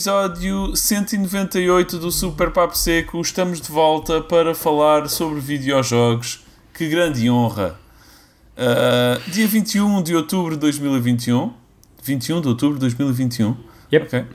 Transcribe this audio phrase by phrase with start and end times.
[0.00, 3.20] episódio 198 do Super Papo Seco.
[3.20, 6.40] Estamos de volta para falar sobre videojogos.
[6.72, 7.78] Que grande honra!
[8.56, 11.52] Uh, dia 21 de outubro de 2021.
[12.02, 13.54] 21 de outubro de 2021.
[13.92, 14.06] Yep.
[14.06, 14.26] Ok.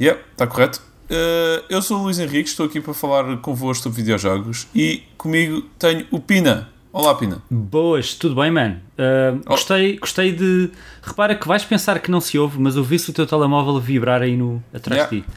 [0.00, 0.82] Yep, está correto.
[1.08, 5.62] Uh, eu sou o Luís Henrique, estou aqui para falar convosco sobre videojogos e comigo
[5.78, 6.68] tenho o Pina.
[6.98, 7.42] Olá, Pina.
[7.50, 8.76] Boas, tudo bem, mano?
[8.98, 9.50] Uh, Oh.
[9.50, 10.70] gostei, gostei de.
[11.02, 14.34] Repara que vais pensar que não se ouve, mas ouvi-se o teu telemóvel vibrar aí
[14.34, 15.14] no, atrás Yeah.
[15.14, 15.28] de ti.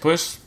[0.00, 0.40] Pois,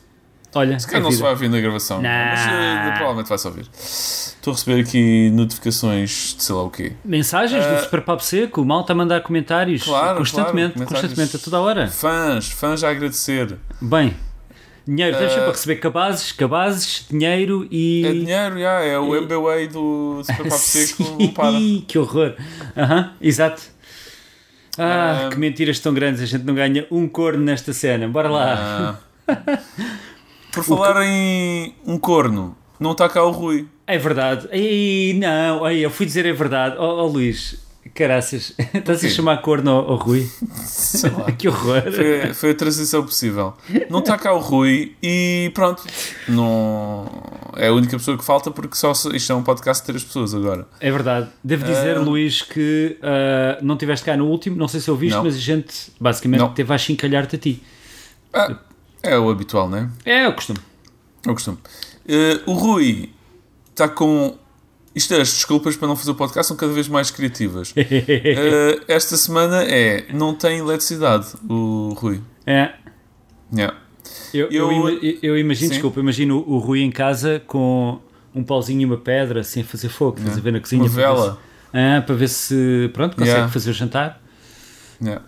[0.54, 2.08] Olha, se calhar é não se vai ouvir na gravação, Não.
[2.08, 3.66] mas uh, provavelmente vai-se ouvir.
[3.78, 6.94] Estou a receber aqui notificações de sei lá o quê.
[7.04, 11.36] Mensagens Ah, do Super Papo Seco, o malta a mandar comentários Claro, constantemente, claro, constantemente,
[11.36, 11.88] a toda a hora.
[11.88, 13.58] Fãs, fãs a agradecer.
[13.78, 14.16] Bem,
[14.86, 18.04] dinheiro, temos Ah, sempre a receber cabazes, cabazes, dinheiro e.
[18.06, 21.02] É dinheiro, já, é o MBA do Super Papo Seco.
[21.58, 22.34] Sim, que horror.
[22.76, 23.62] Aham, exato.
[24.78, 28.06] Ah, Ah, que mentiras tão grandes, a gente não ganha um corno nesta cena.
[28.08, 29.00] Bora lá.
[29.28, 29.58] Ah.
[30.52, 33.66] Por falar em um corno, não está cá o Rui.
[33.86, 34.48] É verdade.
[34.50, 36.76] Ei, não, ei, eu fui dizer é verdade.
[36.78, 37.65] Ó oh, Luís,
[37.96, 40.28] caraças, estás a chamar corno ao, ao Rui?
[40.64, 41.30] Sei lá.
[41.32, 41.82] que horror.
[41.82, 43.54] Foi, foi a transição possível.
[43.90, 45.82] Não está cá o Rui e pronto.
[46.28, 47.10] Não,
[47.56, 50.34] é a única pessoa que falta porque só isto é um podcast de três pessoas
[50.34, 50.66] agora.
[50.78, 51.28] É verdade.
[51.42, 52.00] Devo dizer, Ah.
[52.00, 55.24] Luís, que ah, não estiveste cá no último, não sei se ouviste, Não.
[55.24, 56.52] mas a gente basicamente Não.
[56.52, 57.62] teve a chincalhar-te a ti.
[58.32, 58.56] Ah,
[59.02, 59.88] é o habitual, não é?
[60.04, 60.58] É o costume.
[61.26, 61.58] É o costume.
[62.08, 63.10] Eh, o Rui
[63.70, 64.36] está com.
[64.96, 67.72] Isto é, as desculpas para não fazer o podcast são cada vez mais criativas.
[67.76, 70.06] Eh, esta semana é.
[70.12, 72.20] Não tem eletricidade, o Rui.
[72.46, 72.72] É.
[73.54, 73.76] Yeah.
[74.34, 75.74] Eu, eu, Eu- ima- eu imagino, Sim.
[75.74, 78.00] desculpa, imagino o Rui em casa com
[78.34, 80.82] um pauzinho e uma pedra, assim a fazer fogo, estás a ver na cozinha.
[80.82, 81.32] Uma para ver vela.
[81.32, 81.38] se-
[81.78, 83.52] Ah, para ver se, pronto, consegue Yeah.
[83.52, 84.22] fazer o jantar.
[85.02, 85.22] Yeah.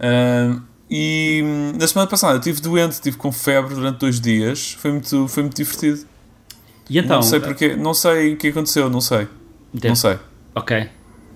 [0.00, 0.60] Ah,
[0.90, 4.72] e hum, na semana passada eu estive doente, estive com febre durante dois dias.
[4.78, 6.06] Foi muito, foi muito divertido.
[6.88, 7.16] E então?
[7.16, 9.26] não sei porquê, não sei o que aconteceu, não sei.
[9.74, 10.18] Deve- Não sei.
[10.54, 10.88] Ok.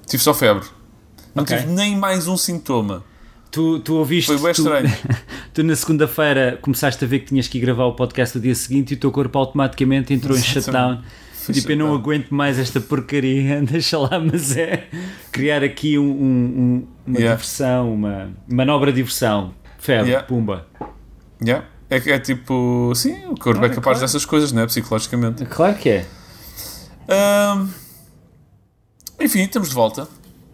[0.06, 0.66] Tive só febre.
[1.34, 1.56] Não Ok.
[1.56, 3.04] tive nem mais um sintoma.
[3.50, 4.26] Tu, tu ouviste.
[4.32, 4.92] Foi bem tu, estranho.
[5.52, 8.54] tu na segunda-feira começaste a ver que tinhas que ir gravar o podcast no dia
[8.54, 11.02] seguinte e o teu corpo automaticamente entrou em shutdown.
[11.34, 14.86] Foi Tipo, eu não aguento mais esta porcaria, deixa lá, mas é
[15.32, 17.34] criar aqui um- um- uma Yeah.
[17.36, 19.52] diversão, uma manobra de diversão.
[19.78, 20.26] Febre, Yeah.
[20.28, 20.66] pumba.
[21.44, 21.66] Yeah.
[21.90, 24.00] É, que é tipo, sim, o corpo Claro, é capaz claro.
[24.00, 24.66] dessas coisas, não é?
[24.66, 25.44] Psicologicamente.
[25.46, 26.06] Claro que é.
[27.08, 27.68] Ahm,
[29.18, 30.06] enfim, estamos de volta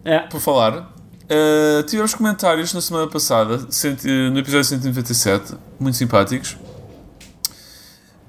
[0.05, 0.21] É.
[0.21, 0.93] para falar.
[1.29, 6.57] Ah, tivemos comentários na semana passada, cento- no episódio 197, muito simpáticos.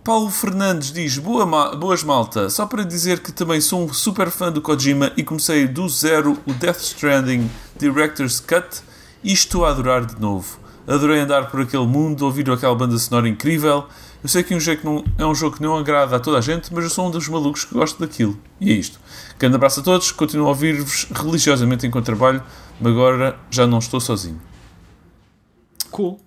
[0.03, 4.29] Paulo Fernandes diz: Boa ma- Boas malta, só para dizer que também sou um super
[4.31, 8.81] fã do Kojima e comecei do zero o Death Stranding Director's Cut
[9.23, 10.59] e estou a adorar de novo.
[10.87, 13.85] Adorei andar por aquele mundo, ouvir aquela banda sonora incrível.
[14.23, 16.41] Eu sei que um jogo não, é um jogo que não agrada a toda a
[16.41, 18.39] gente, mas eu sou um dos malucos que gosto daquilo.
[18.59, 18.97] E é isto.
[19.37, 22.41] Grande abraço a todos, continuo a ouvir-vos religiosamente enquanto trabalho,
[22.79, 24.39] mas agora já não estou sozinho.
[25.91, 26.19] Cool.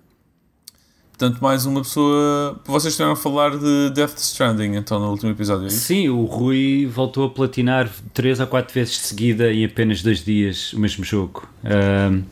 [1.21, 2.59] Portanto, mais uma pessoa.
[2.65, 5.85] Vocês estiveram a falar de Death Stranding então no último episódio, é isso?
[5.85, 10.23] Sim, o Rui voltou a platinar 3 ou 4 vezes de seguida em apenas 2
[10.23, 11.47] dias o mesmo jogo.
[11.63, 12.23] Ahm,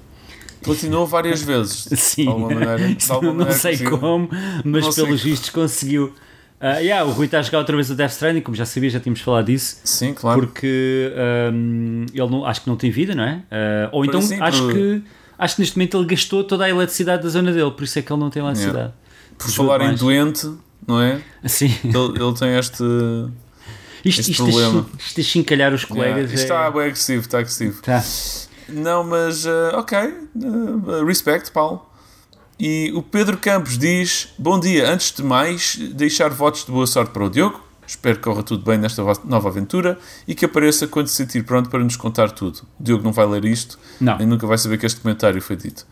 [0.63, 1.87] Platinou várias vezes.
[1.99, 2.77] sim, De alguma maneira.
[2.77, 3.97] De não sei conseguiu.
[3.99, 4.29] como,
[4.63, 6.13] mas Não pelos vistos conseguiu.
[6.61, 8.89] Ah, yeah, o Rui está a jogar outra vez o Death Stranding, como já sabia,
[8.89, 9.77] já tínhamos falado disso.
[9.85, 10.41] Sim, claro.
[10.41, 13.41] Porque ahm, ele não, acho que não tem vida, não é?
[13.49, 15.01] Ah, ou então sim, acho, por- que,
[15.37, 18.01] acho que neste momento ele gastou toda a eletricidade da zona dele, por isso é
[18.01, 18.91] que ele não tem eletricidade.
[19.37, 20.51] Por Jogou falar em doente,
[20.85, 21.21] não é?
[21.45, 21.73] Sim.
[21.85, 22.83] Ele, ele tem este.
[24.03, 24.85] Isto, Este isto, problema.
[24.97, 26.31] isto, isto chincalhar os Yeah, colegas.
[26.31, 27.81] isto é- está bem agressivo, está agressivo.
[27.81, 28.03] Tá.
[28.71, 29.97] Não, mas eh, ok.
[29.97, 31.85] eh, respect, Paulo.
[32.59, 37.11] E o Pedro Campos diz: Bom dia, antes de mais, deixar votos de boa sorte
[37.11, 37.61] para o Diogo.
[37.87, 39.97] Espero que corra tudo bem nesta nova aventura
[40.27, 42.59] e que apareça quando se sentir pronto para nos contar tudo.
[42.79, 44.19] O Diogo não vai ler isto Não.
[44.21, 45.87] e nunca vai saber que este comentário foi dito.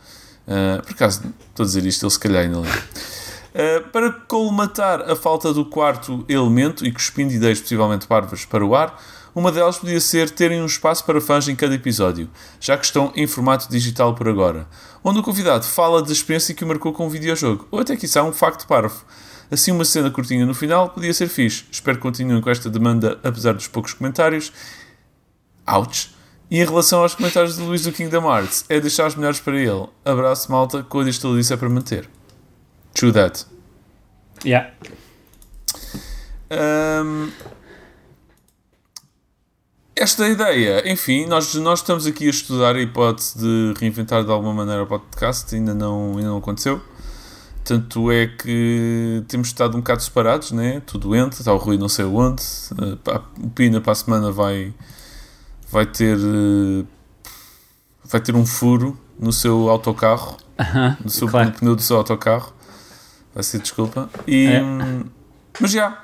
[0.48, 2.70] Eh, por acaso, estou a dizer isto, ele se calhar ainda lê.
[2.70, 8.76] Uh, para colmatar a falta do quarto elemento e cuspindo ideias possivelmente parvas para o
[8.76, 9.02] ar,
[9.38, 12.28] uma delas podia ser terem um espaço para fãs em cada episódio,
[12.60, 14.68] já que estão em formato digital por agora,
[15.04, 18.06] onde o convidado fala da experiência que o marcou com o videojogo, ou até que
[18.06, 19.06] isso é um facto parvo.
[19.52, 21.66] Assim, uma cena curtinha no final podia ser fixe.
[21.72, 24.52] Espero que continuem com esta demanda, apesar dos poucos comentários.
[25.68, 26.10] Ouch!
[26.50, 29.56] E em relação aos comentários de Luís do Kingdom Hearts, é deixar os melhores para
[29.56, 29.88] ele.
[30.04, 32.10] Abraço, malta, quando isto tudo isso é para manter.
[32.96, 33.46] True that.
[34.44, 34.72] Yeah.
[36.50, 37.30] Ahm,
[39.98, 44.54] esta ideia, enfim, nós, nós estamos aqui a estudar a hipótese de reinventar de alguma
[44.54, 46.82] maneira o podcast, ainda não, ainda não aconteceu.
[47.64, 50.82] Tanto é que temos estado um bocado separados, né?
[50.86, 52.42] Tu doente, está o Rui não sei onde.
[52.72, 54.74] Uh, o Pina para a semana vai,
[55.70, 56.18] vai ter.
[56.18, 56.88] Uh,
[58.06, 60.38] vai ter um furo no seu autocarro.
[60.58, 61.52] Uh -huh, no, seu, claro.
[61.52, 62.54] pneu do seu autocarro.
[63.34, 64.10] Vai ser desculpa.
[64.26, 64.62] E, é.
[65.60, 66.04] Mas já.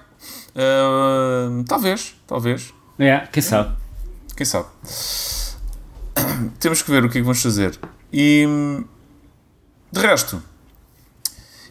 [0.50, 2.74] Uh, talvez, talvez.
[3.00, 3.82] É, quem sabe.
[4.35, 4.68] Quem sabe.
[6.59, 7.80] Temos que ver o que é que vamos fazer.
[8.12, 8.45] E.
[9.91, 10.41] De resto,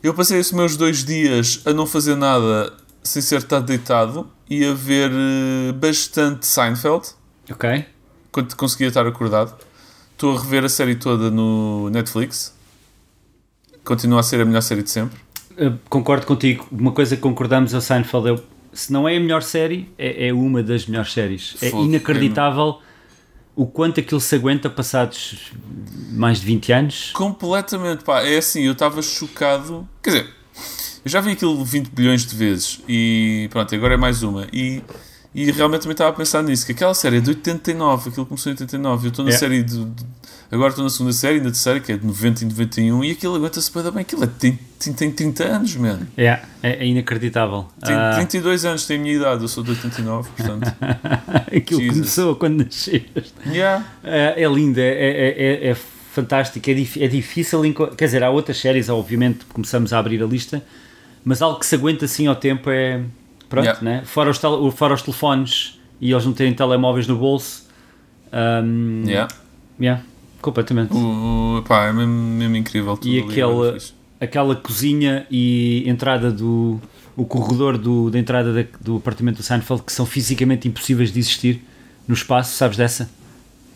[0.03, 2.73] eu passei os meus dois dias a não fazer nada
[3.03, 7.09] sem ser estar deitado e a ver eh, bastante Seinfeld.
[7.51, 7.85] Ok.
[8.31, 9.57] Quando conseguia estar acordado.
[10.13, 12.55] Estou a rever a série toda no Netflix.
[13.85, 15.19] Continua a ser a melhor série de sempre.
[15.57, 16.67] Eu concordo contigo.
[16.71, 18.33] Uma coisa que concordamos a Seinfeld é
[18.73, 21.57] se não é a melhor série, é, é uma das melhores séries.
[21.63, 22.79] É inacreditável
[23.55, 25.53] o quanto aquilo se aguenta passados
[26.11, 27.11] mais de 20 anos.
[27.13, 28.23] Completamente, pá.
[28.23, 29.87] É assim, eu estava chocado.
[30.03, 30.35] Quer dizer,
[31.05, 34.47] eu já vi aquilo 20 bilhões de vezes e pronto, agora é mais uma.
[34.53, 34.83] E,
[35.35, 38.51] e realmente também estava a pensar nisso, que aquela série é de 89, aquilo começou
[38.51, 39.07] em 89.
[39.07, 39.35] Eu estou na é.
[39.35, 40.05] série de, de
[40.53, 43.37] Agora estou na segunda série, na terceira, que é de 90 e 91, e aquilo
[43.37, 44.03] aguenta-se bem bem.
[44.03, 46.07] Aquilo é, tem, tem, tem 30 anos, mano.
[46.15, 47.65] É, é, é inacreditável.
[47.83, 48.17] Tem uh...
[48.17, 50.75] 32 anos, tem a minha idade, eu sou de 89, portanto.
[51.57, 51.99] aquilo Jesus.
[51.99, 53.11] começou quando nasceste.
[53.47, 53.83] Yeah.
[54.05, 57.63] É, é lindo, é, é, é, é fantástico, é, é difícil.
[57.97, 60.63] Quer dizer, há outras séries, obviamente, começamos a abrir a lista,
[61.25, 63.01] mas algo que se aguenta assim ao tempo é.
[63.53, 63.85] Pronto, yeah.
[63.85, 64.03] né?
[64.07, 67.69] fora, os tele, fora os telefones e eles não terem telemóveis no bolso.
[68.33, 69.29] Um, yeah.
[69.79, 70.03] Yeah.
[70.41, 70.95] Completamente.
[70.95, 72.99] O, o, pá, é mesmo, mesmo incrível.
[73.03, 73.77] e aquela,
[74.19, 76.81] aquela cozinha e entrada do.
[77.15, 81.19] o corredor do, da entrada da, do apartamento do Seinfeld que são fisicamente impossíveis de
[81.19, 81.63] existir
[82.09, 83.11] no espaço, sabes dessa?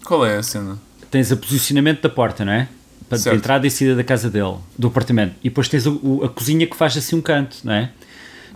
[0.07, 0.79] Qual é a cena?
[1.11, 2.67] Tens o posicionamento da porta, não é?
[3.11, 5.35] Para a entrada e saída da casa dele, do apartamento.
[5.45, 7.91] E depois tens o, a cozinha que faz assim um canto, não é?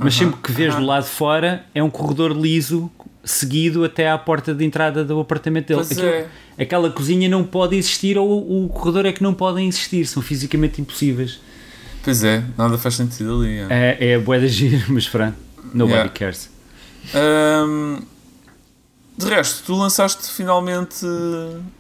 [0.02, 2.90] Mas sempre que vês do lado de fora é um corredor liso
[3.22, 5.80] seguido até à porta de entrada do apartamento dele.
[5.82, 6.26] Aquilo, é.
[6.58, 10.80] Aquela cozinha não pode existir ou o corredor é que não podem existir, são fisicamente
[10.80, 11.40] impossíveis.
[12.02, 13.58] Pois é, nada faz sentido ali.
[13.58, 15.34] É, é, é a boeda gira, mas Fran,
[15.74, 16.12] nobody yeah.
[16.12, 16.50] cares.
[17.14, 18.00] Um,
[19.18, 21.04] de resto, tu lançaste finalmente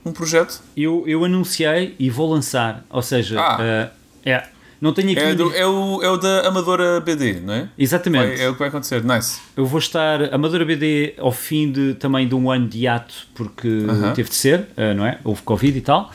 [0.04, 0.60] um projeto?
[0.76, 3.56] Eu, eu anunciei e vou lançar, ou seja, ah.
[3.56, 3.90] uh,
[4.24, 4.46] é
[4.80, 5.20] não tenho aqui.
[5.20, 7.68] É, do, é, o, é o da Amadora BD, não é?
[7.78, 8.36] Exatamente.
[8.36, 9.38] Vai, é o que vai acontecer, nice.
[9.54, 10.32] Eu vou estar.
[10.32, 14.14] Amadora BD ao fim de, também de um ano de ato, porque uh -huh.
[14.14, 15.18] teve de ser, uh, não é?
[15.22, 16.10] Houve Covid e tal.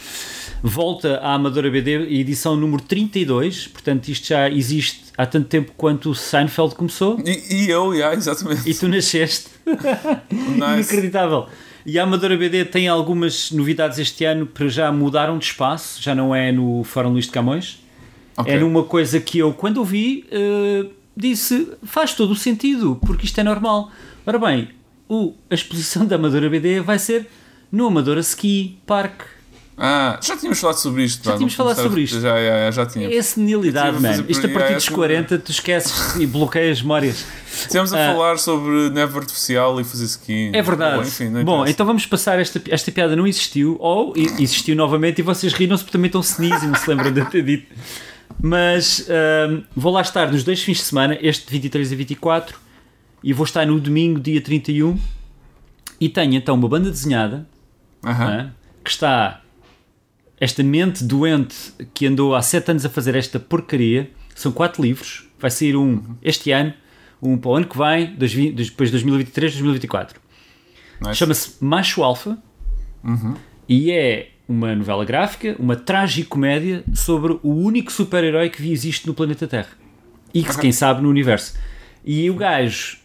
[0.63, 6.09] Volta à Amadora BD, edição número 32, portanto isto já existe há tanto tempo quanto
[6.09, 7.21] o Seinfeld começou.
[7.23, 8.67] E, e eu, yeah, exatamente.
[8.67, 9.49] E tu nasceste.
[10.31, 10.55] nice.
[10.55, 11.47] Inacreditável.
[11.85, 16.15] E a Amadora BD tem algumas novidades este ano, para já mudaram de espaço, já
[16.15, 17.84] não é no Fórum Luís de Camões
[18.37, 18.53] Okay.
[18.53, 23.39] Era uma coisa que eu, quando ouvi, uh, disse faz todo o sentido, porque isto
[23.39, 23.91] é normal.
[24.25, 24.69] Ora bem,
[25.07, 27.27] o, a exposição da Amadora BD vai ser
[27.71, 29.21] no Amadora Ski Park.
[29.77, 31.25] Ah, já tínhamos falado sobre isto.
[31.25, 32.21] Já tínhamos falado sobre isto.
[32.21, 33.13] Já, já, já tinha.
[33.13, 34.25] É senilidade, mano.
[34.29, 37.25] Isto a partir é, dos 40 tu esqueces e bloqueias memórias.
[37.69, 40.51] Temos a uh, falar sobre neve artificial e fazer ski.
[40.53, 40.95] É verdade.
[40.95, 42.39] Bom, enfim, Bom então vamos passar.
[42.39, 46.63] Esta, esta piada não existiu, ou existiu novamente e vocês riram-se porque também estão senis
[46.63, 47.75] e não se lembram de ter dito.
[48.41, 49.07] Mas
[49.49, 52.59] um, vou lá estar nos dois fins de semana, este de 23 a 24,
[53.23, 54.99] e vou estar no domingo, dia 31.
[55.99, 57.47] E tenho então uma banda desenhada
[58.03, 58.51] né,
[58.83, 59.41] que está.
[60.37, 61.55] Esta mente doente
[61.93, 64.11] que andou há 7 anos a fazer esta porcaria.
[64.35, 65.29] São quatro livros.
[65.39, 66.73] Vai sair um este ano,
[67.21, 70.19] um para o ano que vem, depois de 2023, 2024.
[71.01, 71.15] Nice.
[71.15, 72.37] Chama-se Macho Alpha
[73.03, 73.35] uhum.
[73.67, 79.47] e é uma novela gráfica, uma tragicomédia sobre o único super-herói que existe no planeta
[79.47, 79.69] Terra.
[80.33, 81.57] E que, quem sabe, no universo.
[82.03, 82.97] E o gajo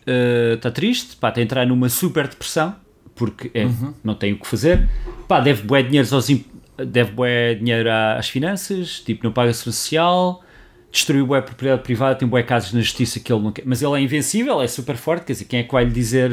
[0.55, 2.77] está uh, triste, pá, está a entrar numa super depressão,
[3.15, 3.95] porque é, uhum.
[4.05, 4.89] não tem o que fazer,
[5.27, 6.29] pá, deve bué dinheiro, aos
[6.77, 10.43] deve bué dinheiro às finanças, tipo, não paga social,
[10.91, 13.95] destruiu bué propriedade privada, tem bué casos na justiça que ele não quer, mas ele
[13.95, 16.31] é invencível, é super forte, quer dizer, quem é que vai lhe dizer,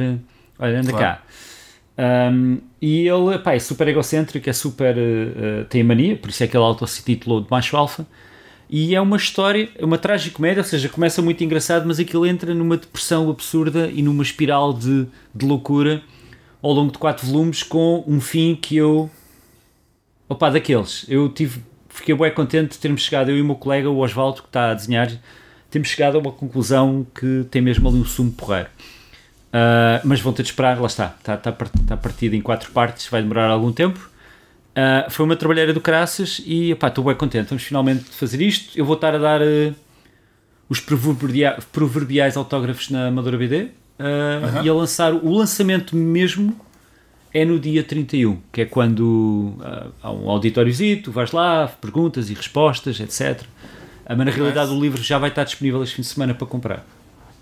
[0.59, 1.05] olha, anda claro.
[1.05, 1.21] cá.
[1.97, 4.95] Um, e ele pá, é super egocêntrico, é super.
[4.95, 8.05] Uh, tem mania, por isso é que ele auto-se-titulou de macho alfa.
[8.69, 9.97] E é uma história, uma
[10.33, 14.73] comédia, ou seja, começa muito engraçado, mas aquilo entra numa depressão absurda e numa espiral
[14.73, 16.03] de, de loucura
[16.61, 19.09] ao longo de quatro volumes, com um fim que eu.
[20.27, 21.05] Opa, daqueles.
[21.07, 21.61] Eu tive.
[21.89, 24.69] Fiquei bem contente de termos chegado, eu e o meu colega, o Osvaldo, que está
[24.69, 25.09] a desenhar,
[25.71, 28.69] temos chegado a uma conclusão que tem mesmo ali um sumo porreiro.
[29.47, 33.07] Uh, mas vão ter de esperar, lá está, está, está, está partido em quatro partes,
[33.07, 34.09] vai demorar algum tempo.
[34.77, 37.47] Uh, foi uma trabalheira do caraças e pá, estou bem contente.
[37.49, 38.77] Vamos finalmente fazer isto.
[38.77, 39.73] Eu vou estar a dar uh,
[40.69, 43.69] os proverbiais, proverbiais autógrafos na Amadora BD uh,
[44.43, 44.63] Aham.
[44.63, 46.55] e a lançar o lançamento mesmo
[47.33, 49.55] é no dia 31, que é quando
[50.01, 53.43] há um auditóriozito, vais lá, perguntas e respostas, etc.
[54.07, 56.85] Mas na realidade o livro já vai estar disponível este fim de semana para comprar.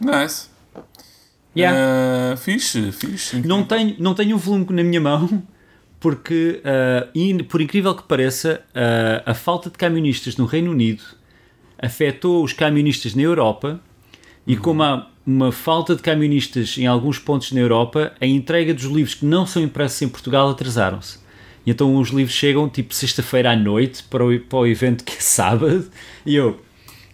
[0.02, 0.50] Nice.
[1.56, 2.34] Yeah.
[2.34, 3.38] Uh, fixe, fixe.
[3.48, 5.44] Não tenho, não tenho o volume na minha mão
[6.00, 11.02] porque, ah, in- por incrível que pareça, ah, a falta de camionistas no Reino Unido
[11.80, 13.80] afetou os camionistas na Europa
[14.46, 18.84] e como há uma falta de camionistas em alguns pontos na Europa, a entrega dos
[18.84, 21.18] livros que não são impressos em Portugal atrasaram-se.
[21.66, 25.20] Então os livros chegam tipo sexta-feira à noite para o, para o evento que é
[25.22, 25.90] sábado
[26.26, 26.62] e eu,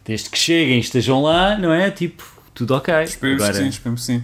[0.03, 1.89] desde que cheguem estejam lá, não é?
[1.89, 2.93] Tipo, tudo ok.
[3.37, 4.21] Que sim, espero que sim.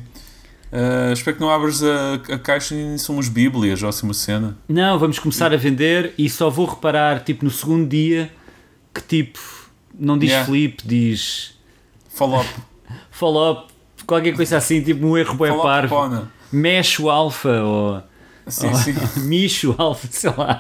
[0.72, 4.58] Uh, espero que não abras a, a caixa e somos bíblias ou assim uma cena.
[4.68, 8.30] Não, vamos começar a vender e só vou reparar, tipo, no segundo dia,
[8.94, 9.40] que tipo,
[9.98, 10.46] não diz Yeah.
[10.46, 11.58] flip, diz
[12.10, 12.50] Follow-up.
[13.12, 13.72] follow-up,
[14.06, 15.96] qualquer coisa assim, tipo um erro bem parvo.
[15.96, 16.32] Pona.
[16.52, 18.02] Mesh o alfa ou
[18.48, 18.94] Sim, ou sim.
[19.28, 20.60] Micho alfa, sei lá.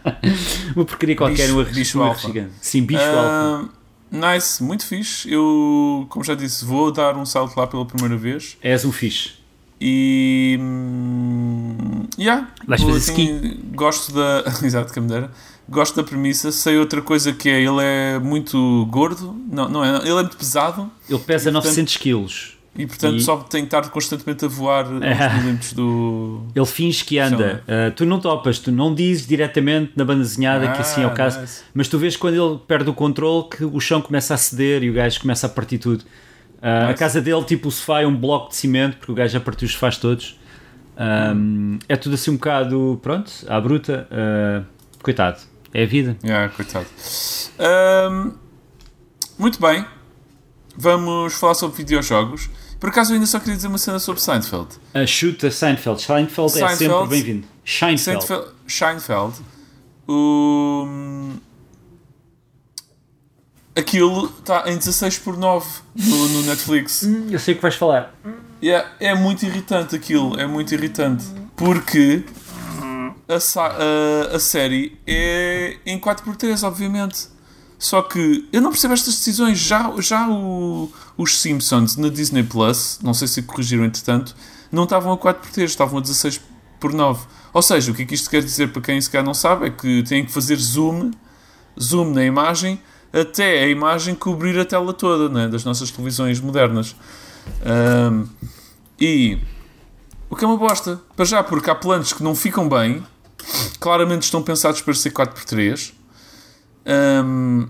[0.74, 2.52] Uma porcaria qualquer, Bicho- um erro, bicho um erro gigante.
[2.60, 3.68] Sim, bicho alfa.
[4.10, 5.30] Nice, muito fixe.
[5.30, 8.56] Eu, como já disse, vou dar um salto lá pela primeira vez.
[8.62, 9.34] És um fixe.
[9.80, 10.56] E.
[10.58, 14.44] hum, yeah, Vais fazer assim, Gosto da.
[14.64, 15.28] Exato, que me.
[15.68, 16.50] Gosto da premissa.
[16.50, 19.36] Sei outra coisa que é: ele é muito gordo.
[19.50, 19.98] Não, não é?
[19.98, 20.90] Ele é muito pesado.
[21.08, 22.55] Ele pesa E, portanto, 900 quilos.
[22.78, 25.34] E portanto E- só tem que estar constantemente a voar Ah.
[25.38, 26.42] milímetros do.
[26.54, 27.62] Ele finge que anda.
[27.66, 31.10] Ah, tu não topas, tu não dizes diretamente na banda desenhada que assim é o
[31.10, 31.40] Ah, caso.
[31.40, 31.62] nice.
[31.72, 34.90] Mas tu vês quando ele perde o controle que o chão começa a ceder e
[34.90, 36.04] o gajo começa a partir tudo.
[36.60, 36.98] Ah, A Nice.
[36.98, 39.66] casa dele, tipo, o sofá é um bloco de cimento, porque o gajo já partiu
[39.66, 40.38] os sofás todos.
[40.96, 44.06] Ahm, é tudo assim um bocado, pronto, à bruta.
[44.10, 44.62] Ah,
[45.02, 45.38] coitado,
[45.72, 46.16] é a vida.
[46.24, 46.86] Yeah, coitado.
[47.58, 48.32] Ahm,
[49.38, 49.84] muito bem.
[50.78, 52.50] Vamos falar sobre videojogos.
[52.78, 54.68] Por acaso eu ainda só queria dizer uma cena sobre Seinfeld.
[54.92, 56.02] A chuta Seinfeld.
[56.02, 56.78] Seinfeld, é Seinfeld.
[56.78, 57.46] sempre bem-vindo.
[57.64, 58.24] Seinfeld.
[58.24, 59.34] Seinfeld, Seinfeld
[60.08, 60.86] o...
[63.74, 67.02] Aquilo está em 16 por 9 no, no Netflix.
[67.30, 68.14] Eu sei o que vais falar.
[68.62, 71.26] Yeah, é muito irritante aquilo, é muito irritante.
[71.54, 72.24] Porque
[73.28, 77.28] a, a, a série é em 4x3, obviamente.
[77.78, 79.58] Só que eu não percebo estas decisões.
[79.58, 84.34] Já, já o- os Simpsons na Disney Plus, não sei se corrigiram entretanto,
[84.72, 86.40] não estavam a 4x3, estavam a 16
[86.80, 87.26] por 9.
[87.52, 89.70] Ou seja, o que é que isto quer dizer para quem se não sabe é
[89.70, 91.10] que têm que fazer zoom,
[91.80, 92.80] zoom na imagem
[93.12, 96.94] até a imagem cobrir a tela toda né, das nossas televisões modernas.
[97.64, 98.24] Ahm,
[99.00, 99.38] e
[100.28, 103.02] o que é uma bosta, para já, porque há planos que não ficam bem,
[103.80, 105.92] claramente estão pensados para ser 4x3.
[106.86, 107.66] Ahm,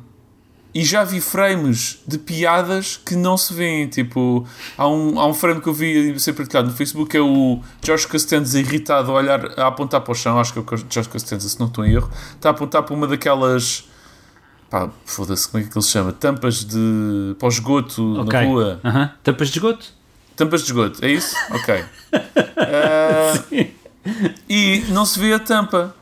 [0.74, 3.88] e já vi frames de piadas que não se veem.
[3.88, 4.46] Tipo,
[4.76, 8.04] há um, há um frame que eu vi ser partilhado no Facebook é o Josh
[8.04, 10.38] Costanza irritado a olhar, a apontar para o chão.
[10.38, 12.10] Acho que é o Josh Costanza, se não estou em erro.
[12.34, 13.88] Está a apontar para uma daquelas.
[14.68, 16.12] Pá, foda-se, como é que ele se chama?
[16.12, 17.34] Tampas de.
[17.38, 18.32] para o esgoto Ok.
[18.38, 18.80] na rua.
[18.84, 19.10] Aham.
[19.22, 19.86] Tampas de esgoto?
[20.36, 21.34] Tampas de esgoto, é isso?
[21.52, 21.84] Ok.
[22.58, 23.32] Ah,
[24.48, 25.94] e não se vê a tampa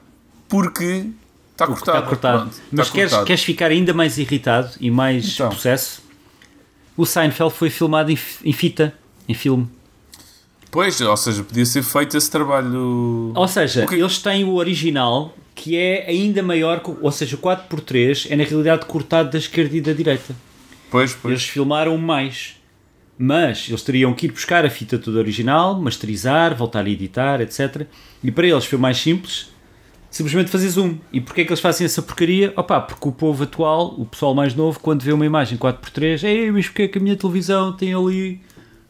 [0.49, 1.07] porque
[1.55, 1.99] está cortada.
[1.99, 2.39] Está cortado.
[2.43, 3.27] Pronto, está Mas queres, cortado.
[3.27, 5.49] queres ficar ainda mais irritado e mais Então.
[5.49, 6.03] processo?
[6.97, 8.95] O Seinfeld foi filmado em, em fita,
[9.29, 9.69] em filme.
[10.71, 13.33] Pois, ou seja, podia ser feito esse trabalho.
[13.35, 18.35] Ou seja, eles têm o original que é ainda maior, ou seja, o 4x3 é
[18.37, 20.35] na realidade cortado da esquerda e da direita.
[20.91, 21.33] Pois, pois.
[21.33, 22.57] Eles filmaram mais.
[23.17, 27.87] Mas eles teriam que ir buscar a fita toda original, masterizar, voltar a editar, etc.
[28.23, 29.49] E para eles foi mais simples
[30.15, 30.97] simplesmente fazer zoom.
[31.13, 32.53] E porquê é que eles fazem essa porcaria?
[32.57, 36.53] Opa, porque o povo atual, o pessoal mais novo, quando vê uma imagem 4x3, ei,
[36.53, 38.41] mas porquê é que a minha televisão tem ali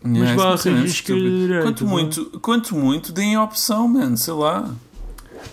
[0.04, 1.62] umas Yeah, barras é de esquerda?
[1.62, 4.70] Quanto muito, quanto muito, deem a opção, man, sei lá.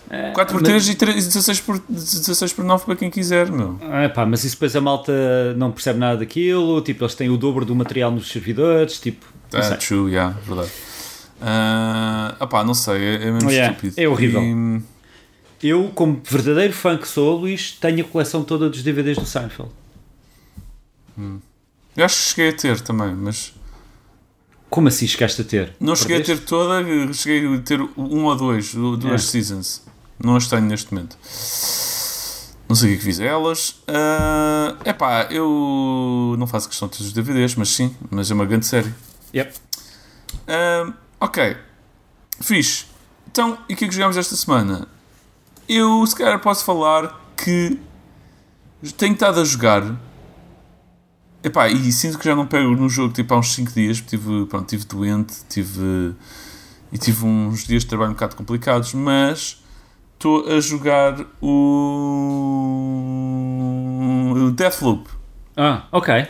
[0.10, 3.80] É, 4x3 e 3 16 por, 16 por 9 para quem quiser, meu.
[3.82, 7.38] Ah, pá, mas isso depois a malta não percebe nada daquilo, tipo, eles têm o
[7.38, 9.78] dobro do material nos servidores, tipo, sei.
[9.78, 10.70] true, yeah, verdade.
[11.42, 13.94] Ah, opá, não sei, é, é mesmo Yeah, estúpido.
[13.98, 14.42] é horrível.
[14.42, 14.82] E,
[15.64, 19.72] Eu, como verdadeiro fã que sou, Luís, tenho a coleção toda dos DVDs do Seinfeld.
[21.18, 23.54] eu acho que cheguei a ter também, mas
[24.70, 25.76] Como assim chegaste a ter?
[25.80, 29.18] não cheguei a ter toda, cheguei a ter um ou dois, duas Yeah.
[29.20, 29.84] seasons.
[30.24, 31.18] Não as tenho neste momento.
[32.70, 33.76] Não sei o que é fiz a elas.
[34.86, 38.46] É epá, eu não faço questão de ter os DVDs, mas sim, mas é uma
[38.46, 38.92] grande série.
[39.36, 39.54] Yep.
[40.48, 41.56] Ah, Ok.
[42.40, 42.86] Fixe.
[43.30, 44.88] Então, e o que é que jogámos esta semana?
[45.68, 47.80] Eu, se calhar, posso falar que
[48.98, 49.96] tenho estado a jogar.
[51.44, 54.00] Epá, e sinto que já não pego no jogo tipo há uns 5 dias.
[54.00, 56.14] porque Tive, pronto, tive doente, tive.
[56.92, 59.64] E tive uns dias de trabalho um bocado complicados, mas
[60.14, 62.02] estou a jogar o.
[64.36, 65.10] o Deathloop.
[65.56, 66.28] Ah, ok.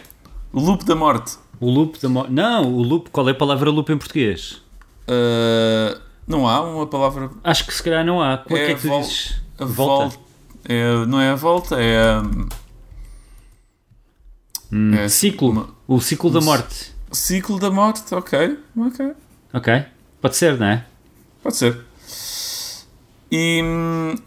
[0.54, 1.38] O Loop da Morte.
[1.62, 2.26] O loop da mo...
[2.28, 4.64] Não, o loop, qual é a palavra loop em português?
[5.08, 7.30] Uh, não há uma palavra.
[7.44, 8.40] Acho que se calhar não há.
[8.40, 9.36] Como é, que é que tu vol- dizes?
[9.60, 10.04] A Volta.
[10.18, 10.20] volta.
[10.66, 12.20] É, não é a volta, é.
[12.20, 12.48] um,
[14.72, 15.50] Hum, é ciclo.
[15.52, 16.92] uma- O ciclo da um- morte.
[17.12, 18.58] Ciclo da morte, ok.
[18.78, 19.12] Ok.
[19.54, 19.86] Ok.
[20.22, 20.86] Pode ser, não é?
[21.44, 21.78] Pode ser.
[23.32, 23.62] E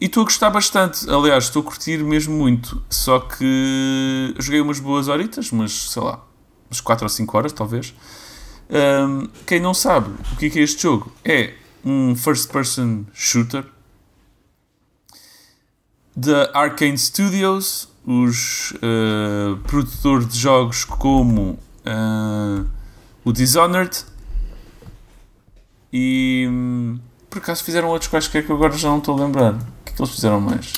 [0.00, 1.08] e estou a gostar bastante.
[1.10, 2.82] Aliás, estou a curtir mesmo muito.
[2.90, 6.22] Só que joguei umas boas horitas, mas sei lá,
[6.70, 7.94] umas 4 ou 5 horas talvez.
[8.70, 11.12] Hum, quem não sabe o que é, que é este jogo?
[11.24, 13.64] É um first person shooter
[16.16, 22.66] da Arkane Studios, os uh, produtores de jogos como uh,
[23.24, 24.04] o Dishonored
[25.92, 26.98] e hum,
[27.28, 29.54] por acaso fizeram outros quaisquer que eu agora já não estou a lembrar.
[29.54, 30.72] O que é que eles fizeram mais?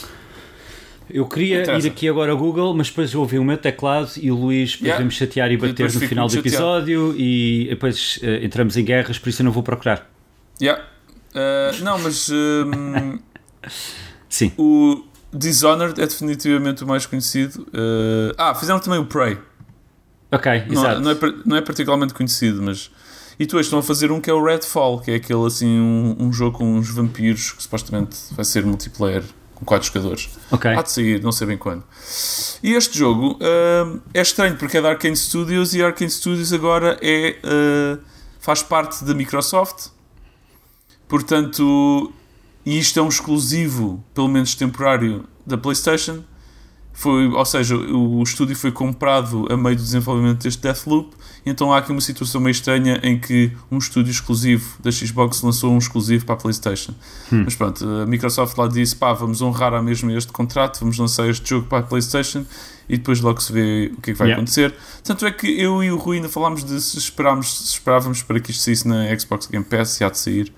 [1.09, 4.31] Eu queria ir aqui agora ao Google, mas depois eu ouvi o meu teclado e
[4.31, 4.97] o Luís depois Yeah.
[4.99, 6.49] veio-me chatear e bater no final do chateado.
[6.57, 10.11] episódio e depois eh, entramos em guerras, por isso eu não vou procurar.
[10.61, 10.83] Yeah.
[11.37, 13.19] Uh, não, mas hum,
[14.29, 14.53] Sim.
[14.57, 17.63] o Dishonored é definitivamente o mais conhecido.
[17.69, 19.39] Uh, ah, fizeram também o Prey.
[20.33, 21.01] Ok, Não, exato.
[21.01, 22.91] não, é, não é particularmente conhecido, mas.
[23.39, 26.17] E tu estão a fazer um que é o Redfall, que é aquele assim, um,
[26.19, 29.23] um jogo com uns vampiros que supostamente vai ser multiplayer
[29.55, 30.31] com 4 jogadores.
[30.51, 30.71] Ok.
[30.71, 31.85] Há de sair, não sei bem quando.
[32.63, 36.51] E este jogo hum, é estranho porque é da Arkane Studios e a Arkane Studios
[36.53, 38.03] agora é, uh,
[38.41, 39.89] faz parte da Microsoft.
[41.09, 42.13] Portanto,
[42.65, 46.25] e isto é um exclusivo, pelo menos temporário, da PlayStation.
[46.99, 51.77] Foi, ou seja, o estúdio foi comprado a meio do desenvolvimento deste Deathloop, então há
[51.77, 56.25] aqui uma situação meio estranha em que um estúdio exclusivo da Xbox lançou um exclusivo
[56.25, 56.95] para a PlayStation.
[57.31, 61.29] Mas pronto, a Microsoft lá disse: pá, vamos honrar a mesmo este contrato, vamos lançar
[61.29, 62.47] este jogo para a PlayStation
[62.89, 64.41] e depois logo se vê o que é que vai Yeah.
[64.41, 64.75] acontecer.
[65.05, 68.41] Tanto é que eu e o Rui ainda falámos de se, esperámos, se esperávamos para
[68.41, 70.51] que isto saísse na Xbox Game Pass, se há de sair.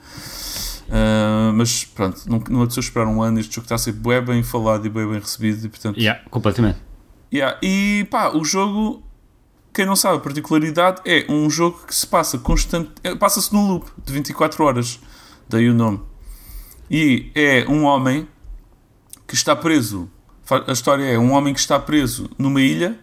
[0.91, 3.39] Ah, mas pronto, não, não é de esperar um ano.
[3.39, 5.67] Este jogo está a ser bem, bem falado e bem, bem recebido.
[5.67, 6.79] E, portanto, Yeah, completamente.
[7.33, 9.03] Yeah, E pá, o jogo,
[9.73, 13.69] quem não sabe a particularidade, é um jogo que se passa constante, é, passa-se num
[13.69, 14.99] loop de 24 horas,
[15.49, 16.01] daí o nome.
[16.91, 18.27] E é um homem
[19.27, 20.11] que está preso.
[20.67, 22.99] A história é um homem que está preso numa ilha,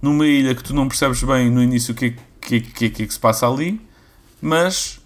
[0.00, 3.06] numa ilha que tu não percebes bem no início o que, é que, que, que,
[3.06, 3.78] que se passa ali,
[4.40, 4.99] mas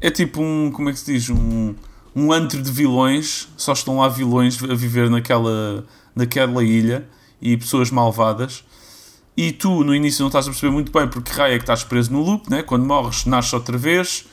[0.00, 1.74] é tipo um, como é que se diz, um,
[2.14, 7.06] um antro de vilões, só estão lá vilões a viver naquela, naquela ilha
[7.40, 8.64] e pessoas malvadas.
[9.36, 11.84] E tu no início não estás a perceber muito bem porque raio é que estás
[11.84, 12.62] preso no loop, né?
[12.62, 14.26] quando morres nasces outra vez,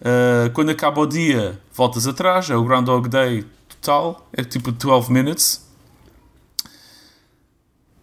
[0.00, 5.10] Uh, quando acaba o dia voltas atrás, é o Groundhog Day total, é tipo 12
[5.10, 5.66] minutes.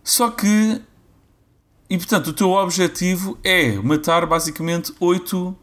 [0.04, 0.82] Só que,
[1.90, 5.56] e portanto, o teu objetivo é matar basicamente 8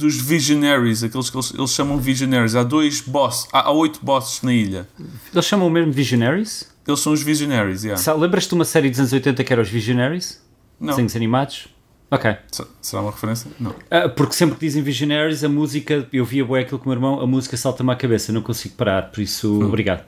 [0.00, 2.54] dos Visionaries, aqueles que eles, eles chamam Visionaries.
[2.56, 4.88] Há dois boss, há, há 8 bosses na ilha.
[5.32, 6.68] Eles chamam o mesmo Visionaries?
[6.86, 8.12] Eles são os Visionaries, yeah.
[8.14, 10.42] Lembras-te de uma série dos anos 80 que era os Visionaries?
[10.80, 11.68] Não, Desenhos animados?
[12.10, 12.34] Ok.
[12.50, 13.50] Se- será uma referência?
[13.60, 13.72] Não.
[13.90, 16.96] Ah, porque sempre que dizem Visionaries, a música, eu via bué aquilo com o meu
[16.96, 19.66] irmão, a música salta-me à cabeça, não consigo parar, por isso, Hum.
[19.66, 20.04] obrigado.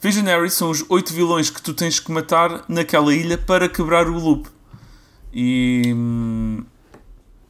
[0.00, 4.18] Visionaries são os oito vilões que tu tens que matar naquela ilha para quebrar o
[4.18, 4.48] loop.
[5.32, 6.64] E hum,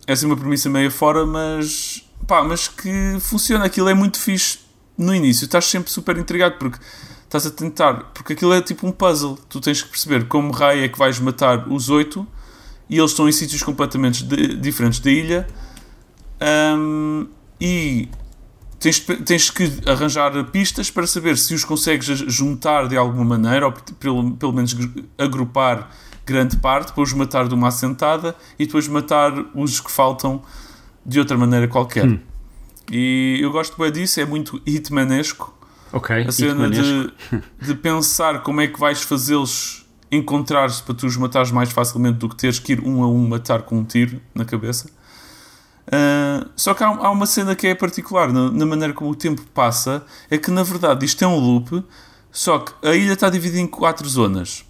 [0.09, 3.67] é assim uma premissa meio fora, mas pá, mas que funciona.
[3.67, 4.59] Aquilo é muito fixe
[4.97, 5.45] no início.
[5.45, 6.79] Estás sempre super intrigado porque
[7.25, 9.39] estás a tentar, porque aquilo é tipo um puzzle.
[9.51, 12.27] Tu tens que perceber como raio é que vais matar os oito
[12.89, 15.47] e eles estão em sítios completamente de- diferentes da ilha.
[16.41, 17.27] Hum,
[17.61, 18.09] e
[18.81, 23.73] tens, tens que arranjar pistas para saber se os consegues juntar de alguma maneira, ou
[23.73, 24.75] pelo, pelo menos
[25.19, 25.91] agrupar
[26.29, 30.43] grande parte, depois matar de uma assentada e depois matar os que faltam
[31.05, 32.21] de outra maneira qualquer.
[32.91, 35.55] E eu gosto bem disso, é muito hitmanesco.
[35.93, 37.13] Ok, A cena de,
[37.61, 42.29] de pensar como é que vais fazê-los encontrar-se para tu os matares mais facilmente do
[42.29, 44.91] que teres que ir um a um matar com um tiro na cabeça.
[45.91, 49.15] Ah, só que há, há uma cena que é particular na, na maneira como o
[49.15, 51.83] tempo passa, é que na verdade isto é um loop,
[52.31, 54.65] só que a ilha está dividida em quatro zonas.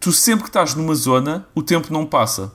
[0.00, 2.52] Tu sempre que estás numa zona, o tempo não passa.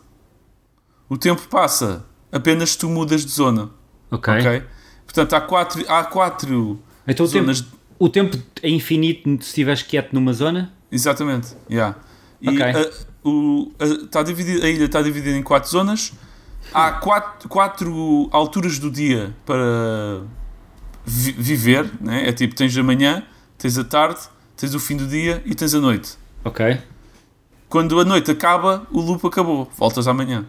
[1.10, 3.70] O tempo passa apenas tu mudas de zona.
[4.12, 4.34] Ok.
[4.40, 4.64] Ok?
[5.06, 7.66] Portanto, há quatro, há quatro Então o tempo, zonas.
[7.98, 10.74] o tempo é infinito se estiveres quieto numa zona?
[10.92, 11.96] Exatamente, yeah.
[12.42, 12.62] E Ok.
[12.64, 16.14] a, o, a, tá dividido, a ilha está dividida em quatro zonas.
[16.74, 20.22] Há quatro, quatro alturas do dia para
[21.06, 21.90] vi- viver.
[22.02, 22.28] Né?
[22.28, 23.24] É tipo: tens a manhã,
[23.58, 24.20] tens a tarde,
[24.58, 26.18] tens o fim do dia e tens a noite.
[26.44, 26.80] Ok.
[27.70, 29.70] Quando a noite acaba, o loop acabou.
[29.78, 30.46] Voltas amanhã.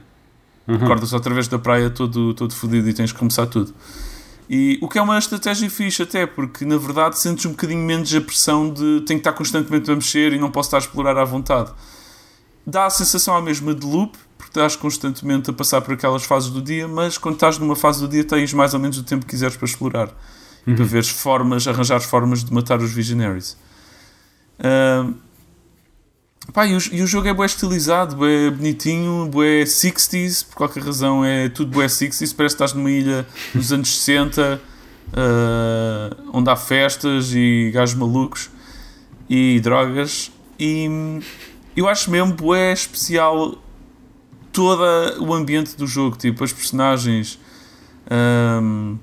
[0.66, 0.76] Uhum.
[0.76, 3.74] Acordas outra vez da praia todo, todo fodido e tens que começar tudo.
[4.50, 8.14] E o que é uma estratégia fixe até, porque na verdade sentes um bocadinho menos
[8.14, 11.18] a pressão de tenho que estar constantemente a mexer e não posso estar a explorar
[11.18, 11.70] à vontade.
[12.66, 16.50] Dá a sensação à mesma de loop, porque estás constantemente a passar por aquelas fases
[16.50, 19.24] do dia, mas quando estás numa fase do dia tens mais ou menos o tempo
[19.24, 20.10] que quiseres para explorar.
[20.66, 23.56] E para veres formas, arranjar formas de matar os Visionaries.
[24.58, 25.14] Ahm,
[26.52, 30.82] Pá, e, o, e o jogo é bué estilizado, bué bonitinho, bué 60s, por qualquer
[30.82, 34.60] razão é tudo bué 60s, parece que estás numa ilha dos anos 60,
[35.12, 38.50] ah, onde há festas e gajos malucos
[39.28, 40.32] e drogas.
[40.58, 41.20] E
[41.76, 43.56] eu acho mesmo bué especial
[44.50, 44.82] todo
[45.22, 47.38] o ambiente do jogo, tipo as personagens,
[48.62, 48.96] hum,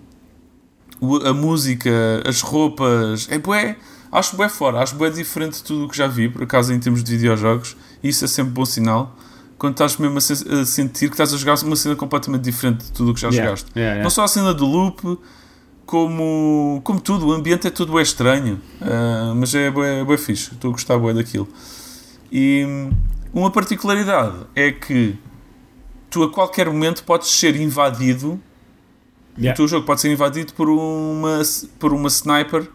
[0.99, 3.77] o- a música, as roupas, é bué,
[4.15, 6.80] acho bué fora, acho bué diferente de tudo o que já vi, por acaso em
[6.80, 9.15] termos de videojogos, e isso é sempre bom sinal,
[9.58, 12.86] quando estás mesmo a, se- a sentir que estás a jogar uma cena completamente diferente
[12.86, 13.71] de tudo o que já Yeah, jogaste.
[13.75, 14.04] yeah, yeah.
[14.04, 15.17] Não só a cena do loop,
[15.86, 20.69] como, como tudo, o ambiente é tudo estranho, ah, mas é bué, bué fixe, estou
[20.69, 21.47] a gostar bué daquilo.
[22.32, 22.65] E
[23.34, 25.15] uma particularidade é que
[26.10, 28.39] tu a qualquer momento podes ser invadido
[29.38, 29.51] Yeah.
[29.54, 31.41] o teu jogo pode ser invadido por uma,
[31.78, 32.69] por uma sniper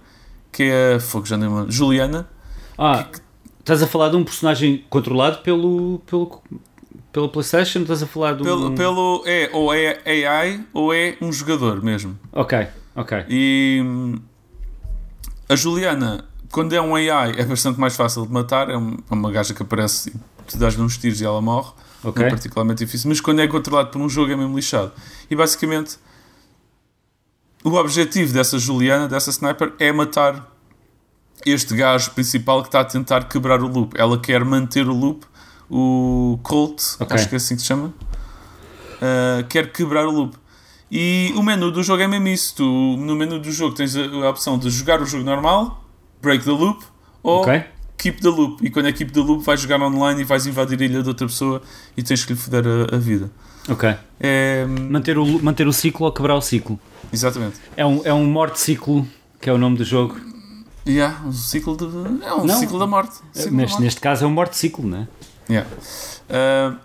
[0.53, 0.99] que é.
[0.99, 2.29] Fogo, já nem lembro, Juliana.
[2.79, 3.07] Ah,
[3.59, 6.43] estás a falar de um personagem controlado pelo, pelo,
[7.13, 7.81] pela PlayStation?
[7.81, 8.45] Estás a falar de um.
[8.45, 12.19] Pelo, pelo, é ou é AI ou é um jogador mesmo.
[12.33, 13.25] Ok, ok.
[13.29, 13.83] E
[15.49, 18.71] a Juliana, quando é um AI, é bastante mais fácil de matar.
[18.71, 20.13] É é uma gaja que aparece e
[20.47, 21.73] tu dás-lhe uns tiros e ela morre.
[22.03, 23.09] Não é particularmente difícil.
[23.09, 24.93] Mas quando é controlado por um jogo é mesmo lixado.
[25.31, 25.99] E basicamente,
[27.64, 30.49] o objetivo dessa Juliana, dessa sniper, é matar
[31.44, 33.94] este gajo principal que está a tentar quebrar o loop.
[33.99, 35.25] Ela quer manter o loop,
[35.70, 37.14] o Colt, Ok.
[37.16, 40.37] acho que é assim que se chama, uh, quer quebrar o loop.
[40.90, 42.55] E o menu do jogo é mesmo isso.
[42.57, 45.85] Tu, no menu do jogo tens a, a opção de jogar o jogo normal,
[46.20, 46.83] break the loop,
[47.23, 47.62] ou Ok.
[47.96, 48.64] keep the loop.
[48.66, 51.09] E quando é keep the loop, vais jogar online e vais invadir a ilha de
[51.09, 51.62] outra pessoa
[51.96, 53.31] e tens que lhe foder a, a vida.
[53.68, 53.94] Ok.
[54.18, 56.79] É, Manter o, manter o ciclo ou quebrar o ciclo.
[57.13, 57.57] Exatamente.
[57.77, 59.07] É um, é um morte-ciclo,
[59.41, 60.19] que é o nome do jogo.
[60.87, 61.85] Yeah, um ciclo de,
[62.25, 62.59] é um Não.
[62.59, 63.15] ciclo da morte.
[63.33, 63.83] Ciclo da Neste, morte.
[63.83, 65.09] neste caso é um morte-ciclo, não é?
[65.49, 65.71] Yeah.
[66.29, 66.77] Uh,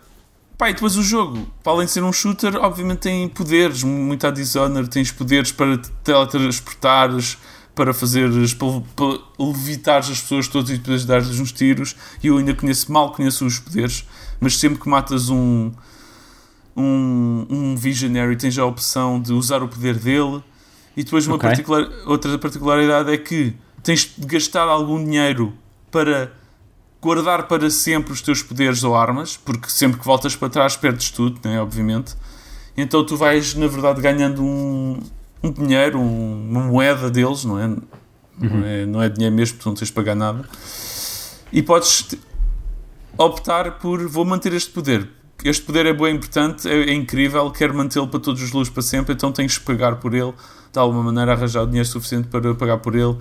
[0.57, 4.27] pá, e depois o jogo, para além de ser um shooter, obviamente tem poderes, muito
[4.27, 7.37] a Dishonored, tens poderes para te teletransportares,
[7.73, 11.95] para fazeres, para, para levitares as pessoas todas e depois dar-lhes uns tiros.
[12.23, 14.05] E eu ainda conheço, mal conheço os poderes,
[14.39, 15.71] mas sempre que matas um,
[16.75, 20.43] um, um Visionary tens a opção de usar o poder dele.
[20.97, 21.49] E depois uma Ok.
[21.49, 25.53] particular, outra particularidade é que tens de gastar algum dinheiro
[25.91, 26.31] para
[27.01, 31.11] guardar para sempre os teus poderes ou armas, porque sempre que voltas para trás perdes
[31.11, 32.15] tudo, né, obviamente.
[32.77, 34.99] Então tu vais, na verdade, ganhando um,
[35.43, 37.67] um dinheiro, um- uma moeda deles, não é?
[37.67, 38.85] Não é?
[38.85, 40.47] Não é dinheiro mesmo, porque não tens de pagar nada.
[41.53, 42.15] E podes
[43.17, 45.07] optar por vou manter este poder.
[45.47, 48.81] Este poder é bem importante, é, é incrível, quero mantê-lo para todos os luz para
[48.81, 50.33] sempre, então tens que pagar por ele,
[50.73, 53.15] de alguma maneira arranjar o dinheiro suficiente para pagar por ele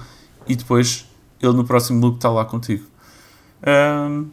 [0.49, 1.07] e depois
[1.41, 2.87] ele no próximo loop está lá contigo.
[3.63, 4.29] Ahm,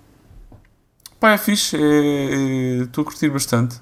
[1.20, 3.82] pá, é fixe, é- é- estou a curtir bastante.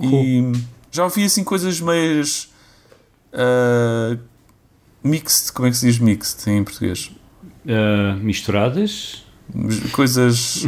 [0.00, 0.52] E
[0.92, 2.52] já ouvi assim coisas meias
[3.32, 4.16] ah,
[5.02, 7.10] mixed, como é que se diz mixed em português?
[7.64, 9.24] Uh, misturadas.
[9.92, 10.66] Coisas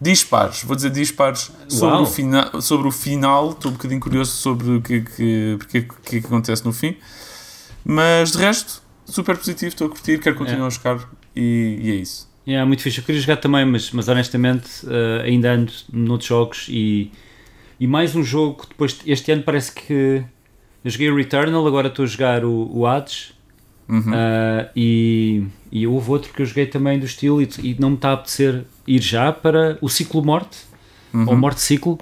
[0.00, 3.50] dispares, vou dizer dispares sobre o, fina, sobre o final.
[3.50, 6.26] Estou um bocadinho curioso sobre o que, é que, porque, é que, que é que
[6.26, 6.96] acontece no fim,
[7.84, 9.68] mas de resto, super positivo.
[9.68, 10.66] Estou a curtir, quero continuar É.
[10.66, 12.32] a jogar e, e é isso.
[12.46, 12.98] É muito fixe.
[12.98, 17.12] Eu queria jogar também, mas, mas honestamente uh, ainda ando noutros jogos e,
[17.78, 20.24] e mais um jogo depois este ano parece que
[20.82, 23.33] eu joguei o Returnal, agora estou a jogar o, o Hades
[23.88, 24.00] Uhum.
[24.00, 27.96] uh, e, e houve outro que eu joguei também do estilo e, e não me
[27.96, 30.58] está a apetecer ir já para o ciclo morte
[31.14, 31.28] Uhum.
[31.28, 31.98] ou morte ciclo.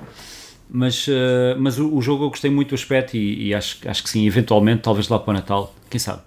[0.71, 1.13] Mas, uh,
[1.59, 4.27] mas o, o jogo eu gostei muito do aspecto e, e acho, acho que sim,
[4.27, 6.23] eventualmente, talvez lá para o Natal, quem sabe.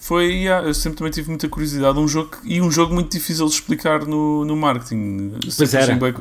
[0.00, 1.98] Foi, yeah, eu sempre também tive muita curiosidade.
[1.98, 5.34] Um jogo, e um jogo muito difícil de explicar no, no marketing.
[5.54, 5.92] Pois era.
[5.92, 6.14] Achei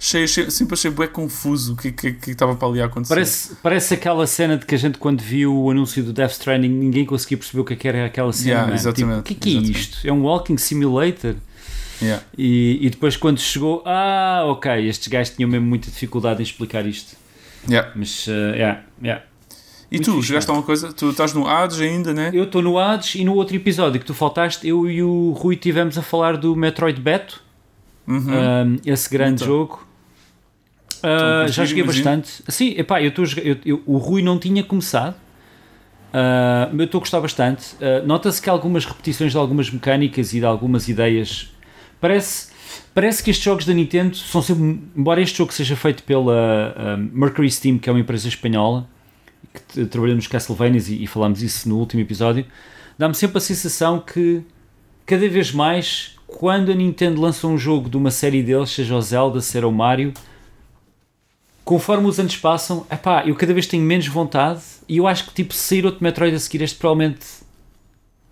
[0.00, 3.12] cheio, cheio, sempre achei bem confuso o que, que, que estava para ali a acontecer.
[3.12, 6.70] Parece, parece aquela cena de que a gente, quando viu o anúncio do Death Stranding,
[6.70, 8.48] ninguém conseguia perceber o que, é que era aquela cena.
[8.48, 8.74] Yeah, man.
[8.74, 10.08] exatamente, Tipo, o que é que é isto?
[10.08, 11.34] É um walking simulator?
[12.00, 12.24] Yeah.
[12.38, 16.86] E, e depois, quando chegou, ah, ok, estes gajos tinham mesmo muita dificuldade em explicar
[16.86, 17.14] isto.
[17.68, 17.92] Yeah.
[17.94, 19.22] Mas, uh, yeah, yeah.
[19.90, 20.92] E Muito tu, fixe, jogaste alguma coisa?
[20.92, 22.30] Tu estás no Hades ainda, né?
[22.34, 25.54] Eu estou no Hades e no outro episódio que tu faltaste, eu e o Rui
[25.56, 27.42] tivemos a falar do Metroid Beto,
[28.06, 28.24] Uhum.
[28.30, 29.46] um, esse grande Então.
[29.46, 29.86] jogo.
[30.96, 32.04] Uh, Então, já joguei imagino.
[32.04, 32.42] bastante.
[32.48, 33.24] Sim, epá, eu estou
[33.86, 35.14] o Rui não tinha começado,
[36.12, 37.74] uh, eu estou a gostar bastante.
[37.76, 41.52] Uh, Nota-se que há algumas repetições de algumas mecânicas e de algumas ideias.
[42.00, 42.48] Parece,
[42.94, 44.80] parece que estes jogos da Nintendo são sempre.
[44.96, 48.88] Embora este jogo seja feito pela uh, Mercury Steam, que é uma empresa espanhola,
[49.52, 52.46] que trabalhou nos Castlevanias e, e falámos isso no último episódio,
[52.98, 54.42] dá-me sempre a sensação que
[55.04, 59.00] cada vez mais, quando a Nintendo lança um jogo de uma série deles, seja o
[59.00, 60.12] Zelda, seja o Mario,
[61.64, 65.34] conforme os anos passam, epá, eu cada vez tenho menos vontade e eu acho que
[65.34, 67.26] tipo, sair outro Metroid a seguir, este provavelmente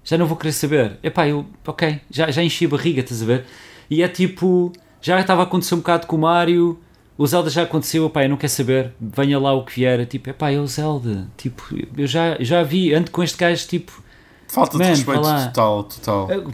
[0.05, 0.99] já não vou querer saber.
[1.03, 3.45] Epá, eu, ok, já, já enchi a barriga, estás a ver?
[3.89, 6.79] E é tipo, já estava a acontecer um bocado com o Mario,
[7.17, 10.05] o Zelda já aconteceu, epá, eu não quero saber, venha lá o que vier, é
[10.05, 11.63] tipo, epá, é o Zelda, tipo,
[11.97, 14.03] eu já, já vi, ando com este gajo, tipo,
[14.49, 16.31] Falta Man, de respeito total, total.
[16.31, 16.53] eu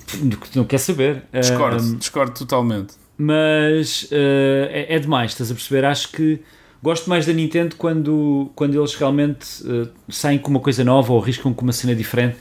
[0.54, 1.22] não quer saber.
[1.32, 2.94] Discordo, Um, discordo totalmente.
[3.18, 5.84] mas uh, é, é demais, estás a perceber?
[5.84, 6.40] Acho que
[6.82, 11.20] gosto mais da Nintendo quando, quando eles realmente uh, saem com uma coisa nova ou
[11.22, 12.36] arriscam com uma cena diferente.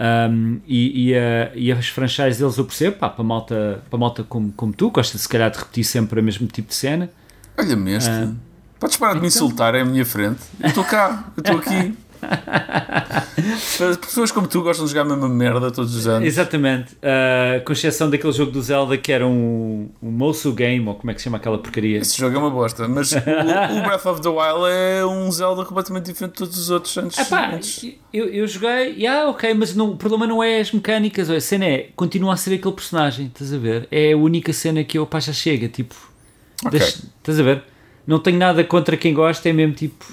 [0.00, 4.22] Um, e, e, a- e as franchises deles eu percebo, pá, para malta, para malta
[4.22, 7.10] como, como tu, gosta se calhar de repetir sempre o mesmo tipo de cena.
[7.58, 8.10] Olha-me este.
[8.10, 8.32] Ah.
[8.78, 9.36] Podes parar de me Então.
[9.46, 10.40] insultar, é a minha frente.
[10.60, 11.94] Eu estou cá, eu estou aqui.
[14.00, 16.26] Pessoas como tu gostam de jogar a mesma merda todos os anos.
[16.26, 20.94] Exatamente, uh, com exceção daquele jogo do Zelda que era um, um Mosu Game, ou
[20.94, 21.98] como é que se chama aquela porcaria?
[21.98, 25.64] Esse jogo é uma bosta, mas o, o Breath of the Wild é um Zelda
[25.64, 27.18] completamente diferente de todos os outros antes.
[27.18, 27.94] Epá, antes.
[28.12, 31.64] eu, eu joguei, yeah, ok, mas não, o problema não é as mecânicas, a cena
[31.66, 33.86] é, continua a ser aquele personagem, estás a ver?
[33.90, 35.94] É a única cena que eu, pá, já chega, tipo,
[36.64, 36.78] Ok.
[36.78, 37.62] deixa- estás a ver?
[38.06, 40.04] Não tenho nada contra quem gosta, é mesmo tipo,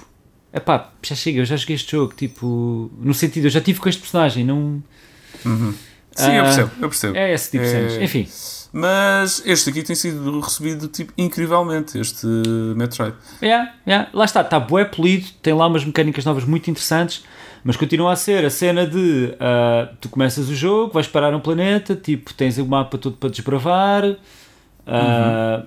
[0.53, 3.87] epá, já chega, eu já joguei este jogo, tipo, no sentido, eu já tive com
[3.89, 4.81] este personagem, não.
[5.43, 7.17] Sim, eu Ah, percebo, eu percebo.
[7.17, 8.27] É esse tipo de É- cenas, enfim.
[8.71, 12.25] Mas este aqui tem sido recebido tipo, incrivelmente, este
[12.75, 13.15] Metroid.
[13.41, 14.09] Yeah, yeah.
[14.13, 17.23] Lá está, está bué polido, tem lá umas mecânicas novas muito interessantes,
[17.63, 21.39] mas continua a ser a cena de ah, tu começas o jogo, vais parar um
[21.39, 24.03] planeta, tipo, tens o mapa todo para desbravar.
[24.87, 25.65] Ah,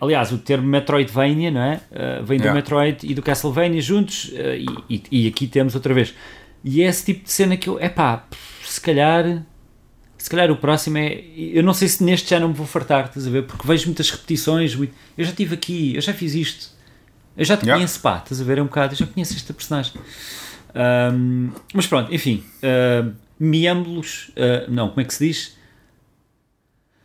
[0.00, 1.80] Aliás, o termo Metroidvania não é?
[1.94, 2.54] Ah, vem do Yeah.
[2.54, 4.66] Metroid e do Castlevania juntos, ah, e,
[5.10, 6.12] e- e aqui temos outra vez.
[6.64, 8.24] E é esse tipo de cena que eu, é pá,
[8.64, 9.42] se calhar.
[10.18, 11.24] Se calhar o próximo é.
[11.36, 13.42] Eu não sei se neste já não me vou fartar, estás a ver?
[13.44, 14.74] Porque vejo muitas repetições.
[14.76, 16.70] muito- Eu já estive aqui, eu já fiz isto.
[17.36, 17.74] Eu já te Yeah.
[17.80, 18.58] conheço, pá, estás a ver?
[18.58, 18.92] É um bocado.
[18.94, 19.92] Eu já conheço esta personagem.
[20.74, 22.44] Ahm, mas pronto, enfim.
[22.62, 24.30] Uh, miâmbulos.
[24.36, 25.56] ah, não, como é que se diz?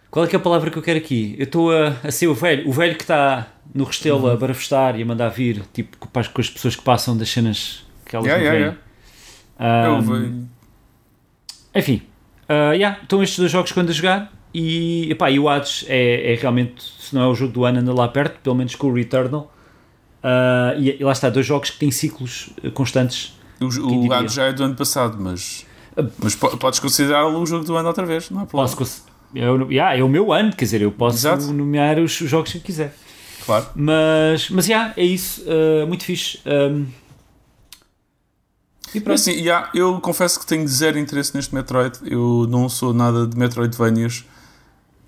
[0.10, 1.36] Qual é que é a palavra que eu quero aqui?
[1.38, 2.68] Eu estou a, a ser o velho.
[2.68, 4.32] O velho que está no restelo Uhum.
[4.32, 7.30] a barafestar e a mandar vir, tipo, com as, com as pessoas que passam das
[7.30, 8.78] cenas que elas Yeah, não yeah,
[9.60, 9.88] yeah.
[9.88, 10.48] Eu vejo-
[11.76, 12.02] enfim,
[12.50, 15.86] uh, yeah, estão estes dois jogos que ando a jogar e, epá, e o Hades
[15.88, 18.74] é, é realmente, se não é o jogo do ano, anda lá perto, pelo menos
[18.76, 19.54] com o Returnal.
[20.24, 23.38] Uh, e, e lá está, dois jogos que têm ciclos uh, constantes.
[23.60, 23.66] O,
[24.08, 24.14] o?
[24.14, 25.66] Hades já é do ano passado, mas,
[26.22, 28.76] mas po- podes considerá-lo o jogo do ano outra vez, não problema.
[28.76, 31.52] Posso, eu, yeah, é o meu ano, quer dizer, eu posso Exato.
[31.54, 32.96] nomear os jogos que eu quiser.
[33.46, 33.68] Claro.
[33.76, 36.40] Mas, mas yeah, é isso, uh, muito fixe.
[36.46, 36.86] Um,
[38.94, 39.16] e pronto.
[39.16, 41.98] Assim, yeah, eu confesso que tenho zero interesse neste Metroid.
[42.06, 44.24] Eu não sou nada de Metroidvanias.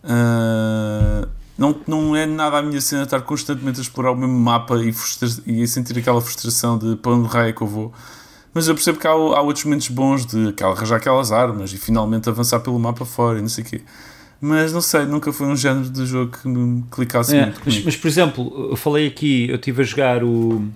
[0.03, 1.27] Ah,
[1.57, 4.91] não, não é nada a minha cena estar constantemente a explorar o mesmo mapa e,
[4.93, 7.93] frustra- e sentir aquela frustração de para onde raio é que eu vou.
[8.53, 12.27] Mas eu percebo que há, há outros momentos bons de arranjar aquelas armas e finalmente
[12.29, 13.81] avançar pelo mapa fora e não sei o quê.
[14.41, 17.83] Mas não sei, nunca foi um género de jogo que me clicasse É, muito mas,
[17.83, 20.67] mas, por exemplo, eu falei aqui, eu estive a jogar o.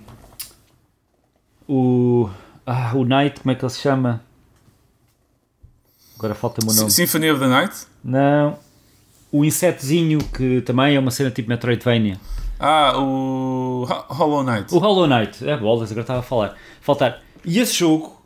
[1.68, 2.28] O.
[2.66, 4.22] Ah, o Night, como é que ele se chama?
[6.18, 6.90] Agora falta-me o nome.
[6.90, 7.74] Symphony of the Night?
[8.02, 8.58] Não.
[9.32, 12.18] O insetozinho, que também é uma cena tipo Metroidvania.
[12.58, 14.72] Ah, o Ho- Hollow Knight.
[14.74, 16.56] O Hollow Knight, é bolas, agora estava a falar.
[16.80, 17.20] Faltar.
[17.44, 18.22] E esse jogo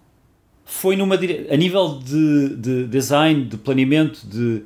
[0.64, 1.46] foi numa dire...
[1.50, 4.62] a nível de, de design, de planeamento, de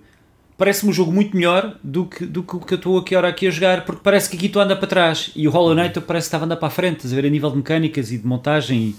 [0.56, 3.46] parece-me um jogo muito melhor do que, do que o que eu estou aqui, aqui
[3.46, 6.26] a jogar, porque parece que aqui tu anda para trás e o Hollow Knight parece
[6.26, 8.18] que estava a andar para a frente, estás a ver a nível de mecânicas e
[8.18, 8.94] de montagem.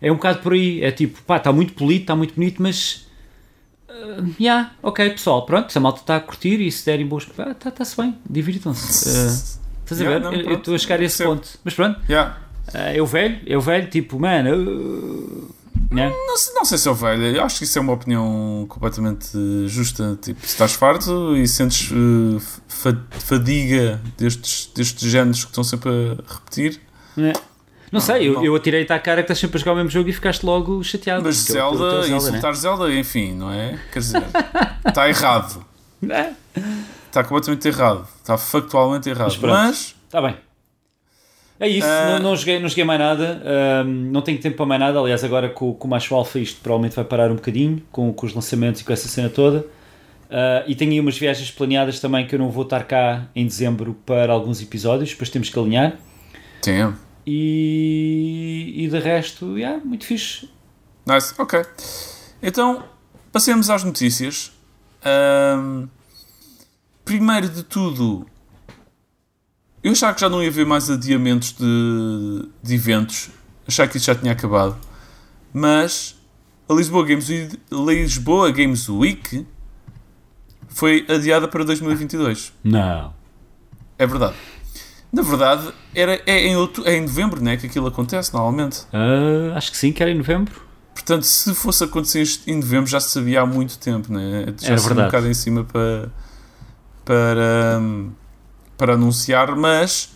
[0.00, 3.06] é um bocado por aí, é tipo, pá, está muito polido, está muito bonito, mas
[3.92, 7.24] Uh, yeah, ok, pessoal, pronto, se a malta está a curtir e se derem boas.
[7.24, 9.08] Está-se ah, tá, tá, bem, divirtam-se.
[9.08, 10.44] Uh, estás a Yeah, ver?
[10.44, 11.46] não, eu estou a chegar a esse ponto.
[11.62, 12.38] Mas pronto, Yeah.
[12.68, 15.50] Uh, eu velho, eu velho, tipo, mano.
[15.90, 16.08] Né?
[16.26, 19.28] Não, sei- não sei se eu velho, eu acho que isso é uma opinião completamente
[19.66, 20.18] justa.
[20.22, 25.90] Tipo, se estás farto e sentes uh, fa- fadiga destes, destes géneros que estão sempre
[25.90, 26.80] a repetir,
[27.16, 27.32] Né?
[27.90, 28.44] Não sei, eu, não.
[28.44, 30.82] eu atirei-te à cara que estás sempre a jogar o mesmo jogo e ficaste logo
[30.82, 31.24] chateado.
[31.24, 32.16] mas é o- o teu Zelda, né?
[32.16, 33.78] insultar Zelda, enfim, não é?
[33.92, 34.22] Quer dizer,
[34.88, 35.62] está errado.
[36.00, 36.34] né?
[37.12, 38.08] Está completamente errado.
[38.22, 39.36] Está factualmente errado.
[39.42, 40.34] Mas, Está bem.
[41.64, 42.18] É isso, Ah.
[42.18, 43.40] não, não, joguei, não joguei mais nada,
[43.84, 44.98] ahm, não tenho tempo para mais nada.
[44.98, 48.26] Aliás, agora com, com o Macho Alpha isto provavelmente vai parar um bocadinho com, com
[48.26, 49.64] os lançamentos e com essa cena toda.
[50.28, 53.46] Ah, e tenho aí umas viagens planeadas também que eu não vou estar cá em
[53.46, 55.94] dezembro para alguns episódios, depois temos que alinhar.
[56.60, 56.92] tem.
[57.24, 60.48] E, e de resto, yeah, muito fixe.
[61.06, 61.62] Nice, ok.
[62.42, 62.82] Então,
[63.30, 64.50] passemos às notícias.
[65.04, 65.86] Ahm,
[67.04, 68.26] primeiro de tudo,
[69.82, 73.30] eu achava que já não ia haver mais adiamentos de, de eventos.
[73.66, 74.76] Achava que isso já tinha acabado.
[75.52, 76.16] Mas
[76.68, 79.46] a Lisboa Games, Week- Lisboa Games Week
[80.68, 82.52] foi adiada para 2022.
[82.64, 83.12] Não.
[83.98, 84.34] É verdade.
[85.12, 88.80] Na verdade, era, é, em outubro, é em novembro né, que aquilo acontece, normalmente.
[88.92, 90.54] Ah, acho que sim, que era em novembro.
[90.94, 94.46] Portanto, se fosse acontecer isto em novembro, já se sabia há muito tempo, né?
[94.58, 95.08] Já Era se um verdade.
[95.08, 96.10] bocado em cima para,
[97.04, 98.10] para, hum,
[98.82, 100.10] para anunciar, mas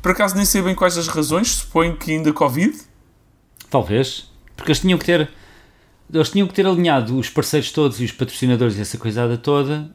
[0.00, 2.72] por acaso nem sei bem quais as razões, suponho que ainda Covid.
[3.68, 4.30] Talvez.
[4.56, 5.28] Porque eles tinham que ter.
[6.12, 9.90] Eles tinham que ter alinhado os parceiros todos e os patrocinadores e essa coisada toda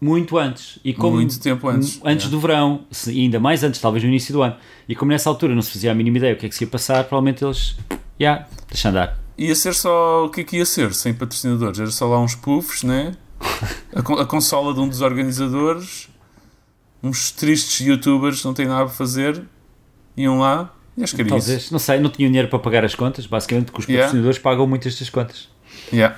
[0.00, 0.78] muito antes.
[0.82, 2.30] E como, Muito tempo antes, Antes é.
[2.30, 4.56] do verão, se- e ainda mais antes, talvez no início do ano.
[4.88, 6.64] E como nessa altura não se fazia a mínima ideia o que é que se
[6.64, 7.76] ia passar, provavelmente eles.
[8.18, 9.18] Yeah, deixa andar.
[9.36, 10.24] Ia ser só.
[10.24, 11.78] O que é que ia ser sem patrocinadores?
[11.80, 13.12] Era só lá uns puffs, né?
[13.94, 16.08] A, a consola de um dos organizadores,
[17.02, 19.42] uns tristes youtubers não têm nada a fazer,
[20.16, 21.46] iam lá e que era isso.
[21.46, 24.06] Talvez, não sei, não tinham dinheiro para pagar as contas, basicamente, porque os Yeah.
[24.06, 25.48] patrocinadores pagam muitas das contas.
[25.92, 26.16] Yeah.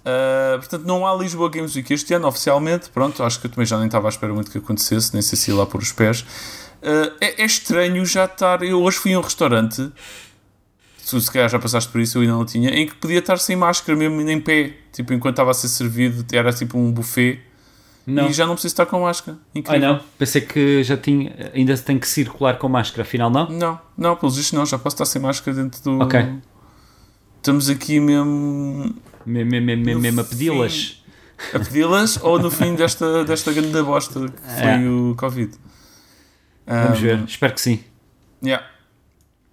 [0.00, 2.88] Uh, portanto, não há Lisboa Games Week este ano, oficialmente.
[2.90, 5.36] Pronto, acho que eu também já nem estava à espera muito que acontecesse, nem sei
[5.36, 6.20] se ia lá pôr os pés.
[6.80, 8.62] Uh, é, é estranho já estar.
[8.62, 9.90] Eu hoje fui a um restaurante,
[10.98, 13.38] se se calhar já passaste por isso, eu ainda não tinha, em que podia estar
[13.38, 14.74] sem máscara, mesmo em pé.
[14.92, 17.40] Tipo, enquanto estava a ser servido, era tipo um buffet
[18.08, 18.28] Não.
[18.28, 19.36] e já não preciso estar com máscara.
[19.54, 19.88] Ai Incrível.
[19.94, 23.48] não, pensei que já tinha, ainda tem que circular com máscara, afinal não?
[23.50, 26.00] Não, não, pelos vistos não, já posso estar sem máscara dentro do.
[26.00, 26.26] Ok.
[27.36, 28.94] Estamos aqui mesmo
[29.24, 31.02] Mesmo, mesmo, mesmo, No mesmo a pedi-las.
[31.54, 34.88] a pedi-las ou no fim desta, desta grande bosta que foi É.
[34.88, 35.52] o Covid.
[36.66, 37.80] Vamos Um, ver, espero que sim.
[38.44, 38.64] Yeah.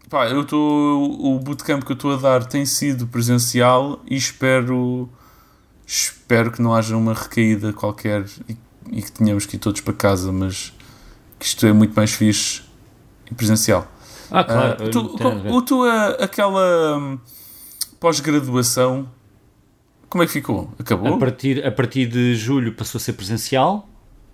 [0.09, 1.35] Pá, eu estou.
[1.35, 5.09] O bootcamp que eu estou a dar tem sido presencial e espero.
[5.85, 8.57] Espero que não haja uma recaída qualquer e,
[8.91, 10.73] e que tenhamos que ir todos para casa, mas
[11.39, 12.61] que isto é muito mais fixe
[13.29, 13.87] em presencial.
[14.31, 14.77] Ah, claro.
[14.79, 17.19] Ah, não tu, a tua, aquela hum,
[17.99, 19.07] pós-graduação,
[20.09, 20.71] como é que ficou?
[20.79, 21.13] Acabou?
[21.13, 23.89] A partir, a partir de julho passou a ser presencial.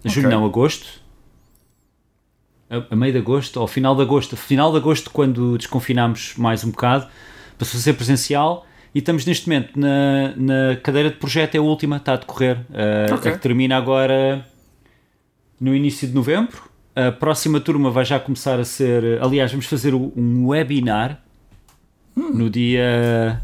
[0.05, 0.37] Julho Ok.
[0.37, 1.01] não, agosto.
[2.69, 4.37] A, a meio de agosto, ou ao final de agosto.
[4.37, 7.07] Final de agosto, quando desconfinámos mais um bocado,
[7.57, 8.65] passou a ser presencial.
[8.93, 12.57] E estamos neste momento na, na cadeira de projeto, é a última, está a decorrer.
[12.69, 13.31] Uh, Ok.
[13.31, 14.45] A que termina agora
[15.59, 16.69] no início de novembro.
[16.93, 19.21] A próxima turma vai já começar a ser.
[19.21, 21.23] Aliás, vamos fazer um webinar
[22.15, 23.41] no dia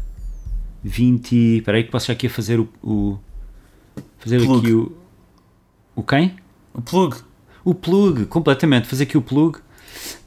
[0.84, 1.56] 20.
[1.58, 2.68] Espera aí, que posso já aqui a fazer o.
[2.82, 3.18] o-
[4.18, 4.58] fazer Plug.
[4.66, 4.96] aqui o.
[5.96, 6.36] O quem?
[6.74, 7.16] O plug?
[7.64, 8.86] O plug, completamente.
[8.86, 9.58] Fazer aqui o plug.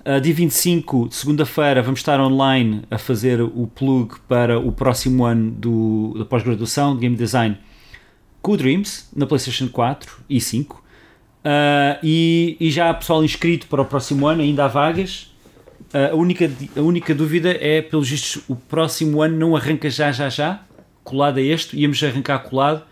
[0.06, 5.26] Uh, dia 25, de segunda-feira, vamos estar online a fazer o plug para o próximo
[5.26, 7.58] ano do, da pós-graduação de Game Design
[8.42, 10.76] com o Dreams, na PlayStation 4 e 5.
[10.76, 15.32] Uh, e, e já há pessoal inscrito para o próximo ano, ainda há vagas.
[15.94, 20.12] Uh, a, única, a única dúvida é, pelos vistos, o próximo ano não arranca já,
[20.12, 20.62] já, já,
[21.04, 22.84] colado a este, íamos arrancar colado.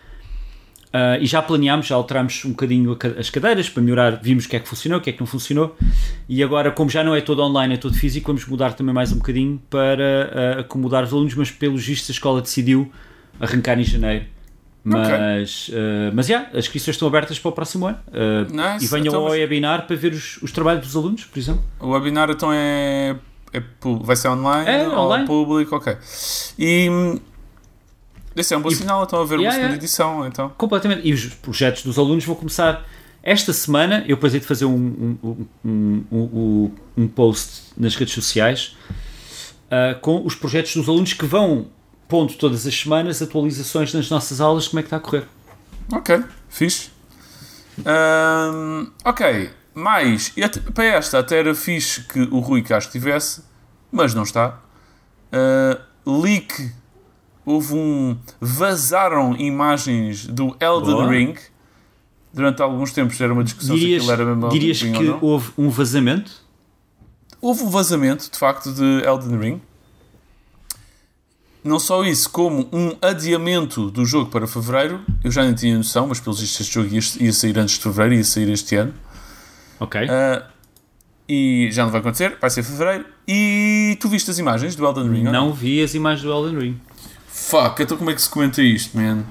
[0.90, 4.56] Uh, e já planeámos, já alterámos um bocadinho as cadeiras para melhorar, vimos o que
[4.56, 5.78] é que funcionou, o que é que não funcionou.
[6.28, 9.12] E agora, como já não é todo online, é todo físico, vamos mudar também mais
[9.12, 12.92] um bocadinho para uh, acomodar os alunos, mas pelos vistos a escola decidiu
[13.40, 14.26] arrancar em janeiro.
[14.84, 18.00] Mas, uh, mas já, as inscrições estão abertas para o próximo ano.
[18.08, 18.86] Uh, Nice.
[18.86, 21.64] e venham Então, ao webinar para ver os, os trabalhos dos alunos, por exemplo.
[21.80, 23.16] O webinar então é,
[23.54, 23.62] é
[24.02, 24.68] vai ser online?
[24.68, 25.28] É, online.
[25.28, 25.76] público?
[25.76, 25.96] Ok.
[26.58, 27.20] E hum,
[28.36, 29.84] esse é um bom E- sinal, então a ver Yeah, uma segunda yeah.
[29.84, 30.28] edição.
[30.28, 30.50] Então.
[30.58, 31.08] Completamente.
[31.08, 32.86] E os projetos dos alunos vão começar
[33.24, 34.00] esta semana.
[34.08, 35.46] Eu depois hei de fazer um, um,
[36.12, 38.78] um, um, post nas redes sociais
[39.66, 41.68] uh, com os projetos dos alunos que vão
[42.08, 45.26] pondo todas as semanas atualizações nas nossas aulas, como é que está a correr.
[45.92, 46.90] Ok, fixe.
[49.06, 50.34] Ok, mais,
[50.74, 53.44] para esta até era fixe que o Rui Castro tivesse,
[53.92, 54.60] mas não está.
[55.32, 56.72] Ah, leak,
[57.50, 58.18] houve um.
[58.40, 61.10] Vazaram imagens do Elden Boa.
[61.10, 61.36] Ring.
[62.32, 65.20] Durante alguns tempos era uma discussão Dirias, se aquilo era mesmo dirias que ou não.
[65.20, 66.32] houve um vazamento?
[67.42, 69.62] Houve um vazamento, de facto, de Elden Ring.
[71.64, 75.02] Não só isso, como um adiamento do jogo para fevereiro.
[75.24, 77.82] Eu já nem tinha noção, mas pelos vistos este jogo ia, ia sair antes de
[77.82, 78.94] fevereiro, ia sair este ano.
[79.80, 80.08] Ok.
[80.08, 80.48] Ah,
[81.28, 83.06] e já não vai acontecer, vai ser fevereiro.
[83.28, 85.26] E tu viste as imagens do Elden Ring?
[85.28, 86.82] ou não vi as imagens do Elden Ring.
[87.48, 89.24] Fuck, então como é que se comenta isto, man?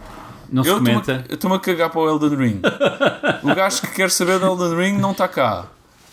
[0.51, 1.25] Não se Eu estou-me comenta.
[1.29, 2.61] eu estou-me a cagar para o Elden Ring.
[3.43, 5.67] o gajo que quer saber do Elden Ring não está cá.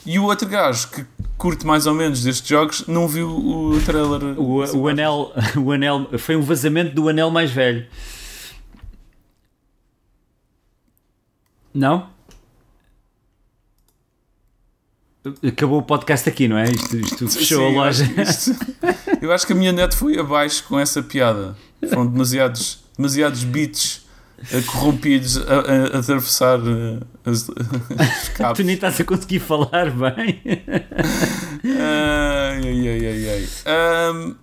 [0.06, 1.06] E o outro gajo que
[1.38, 4.40] curte mais ou menos destes jogos não viu o trailer.
[4.40, 7.88] O, o anel, o anel foi um vazamento do anel mais velho.
[11.74, 12.08] Não?
[15.48, 16.66] Acabou o podcast aqui, não é?
[16.66, 18.04] Isto, isto fechou Sim, a loja.
[18.22, 18.52] isto-
[19.22, 21.58] eu acho que a minha net foi abaixo com essa piada.
[21.90, 24.06] Foram demasiados, demasiados bits
[24.52, 29.92] eh, corrompidos a, a- a atravessar eh, as, os Tu nem estás a conseguir falar
[29.92, 30.42] bem.
[31.64, 33.48] Ai, ai, ai, ai.
[33.66, 34.36] Ahm,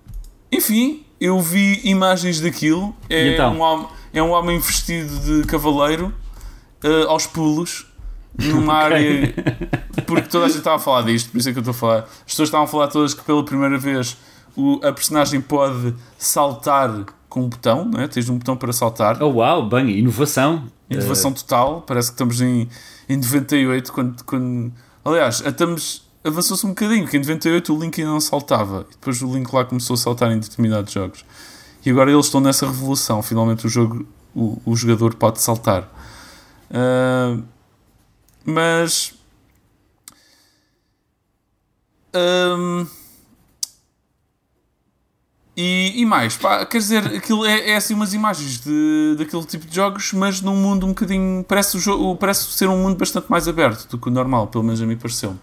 [0.51, 2.95] enfim, eu vi imagens daquilo.
[3.09, 3.55] É, então?
[3.55, 6.13] um, homem, é um homem vestido de cavaleiro
[6.83, 7.87] eh, aos pulos.
[8.39, 8.95] Numa Ok.
[8.97, 9.35] área.
[10.07, 11.75] Porque toda a gente estava a falar disto, por isso é que eu estou a
[11.75, 11.99] falar.
[11.99, 14.17] As pessoas estavam a falar todas que pela primeira vez
[14.57, 18.07] o, a personagem pode saltar com um botão, não é?
[18.07, 19.23] Tens um botão para saltar.
[19.23, 20.65] Oh, uau, bem, inovação.
[20.91, 22.69] Inovação total, parece que estamos em,
[23.09, 24.71] em 98 quando, quando
[25.03, 29.23] aliás, estamos avançou-se um bocadinho, que em 98 o Link ainda não saltava e depois
[29.23, 31.25] o Link lá começou a saltar em determinados jogos
[31.85, 35.91] e agora eles estão nessa revolução, finalmente o jogo o, o jogador pode saltar
[36.71, 37.39] Ah,
[38.45, 39.15] mas
[42.15, 42.87] Ahm,
[45.57, 49.67] e, e mais, pá, quer dizer, aquilo é, é assim umas imagens de, daquele tipo
[49.67, 51.45] de jogos, mas num mundo um bocadinho.
[51.45, 54.65] Parece, o jogo, parece ser um mundo bastante mais aberto do que o normal, pelo
[54.65, 55.37] menos a mim pareceu.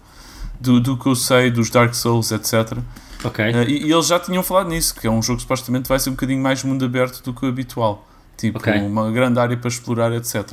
[0.60, 2.78] Do, do que eu sei, dos Dark Souls, etc.
[3.24, 3.44] Ok.
[3.44, 5.98] Uh, e, e eles já tinham falado nisso, que é um jogo que supostamente vai
[5.98, 8.06] ser um bocadinho mais mundo aberto do que o habitual.
[8.36, 8.72] Tipo, Ok.
[8.80, 10.52] uma grande área para explorar, etc.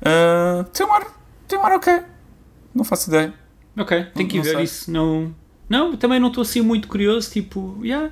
[0.00, 1.06] Uh, tem um ar,
[1.48, 2.00] tem um ar ok.
[2.74, 3.34] Não faço ideia.
[3.76, 4.64] Ok, tenho que não ver sei.
[4.64, 4.90] isso.
[4.90, 5.34] Não,
[5.68, 7.30] não, também não estou assim muito curioso.
[7.30, 8.10] Tipo, yeah.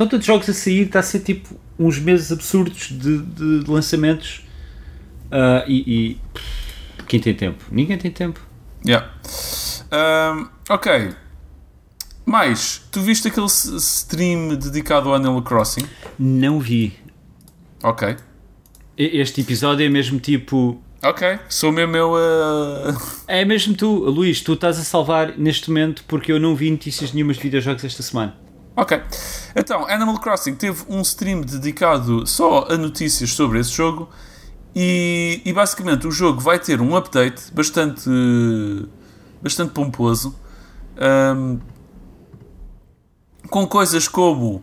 [0.00, 3.70] Estão tantos jogos a sair, está a ser tipo uns meses absurdos de, de- de
[3.70, 4.42] lançamentos.
[5.30, 6.18] Ah, e,
[6.98, 7.62] e quem tem tempo?
[7.70, 8.40] Ninguém tem tempo.
[8.86, 9.10] Yeah.
[9.92, 11.10] Um, ok.
[12.24, 15.84] Mais, tu viste aquele stream dedicado ao Animal Crossing?
[16.18, 16.94] Não vi.
[17.82, 18.16] Ok.
[18.96, 20.80] Este episódio é mesmo tipo.
[21.02, 21.38] Ok.
[21.48, 22.94] Sou mesmo eu a.
[23.26, 27.12] É mesmo tu, Luís, tu estás a salvar neste momento porque eu não vi notícias
[27.12, 28.36] nenhumas de videojogos esta semana.
[28.76, 29.00] ok.
[29.54, 34.08] Então, Animal Crossing teve um stream dedicado só a notícias sobre esse jogo
[34.74, 38.08] e, e basicamente o jogo vai ter um update bastante,
[39.42, 40.38] bastante pomposo
[41.36, 41.58] um,
[43.48, 44.62] com coisas como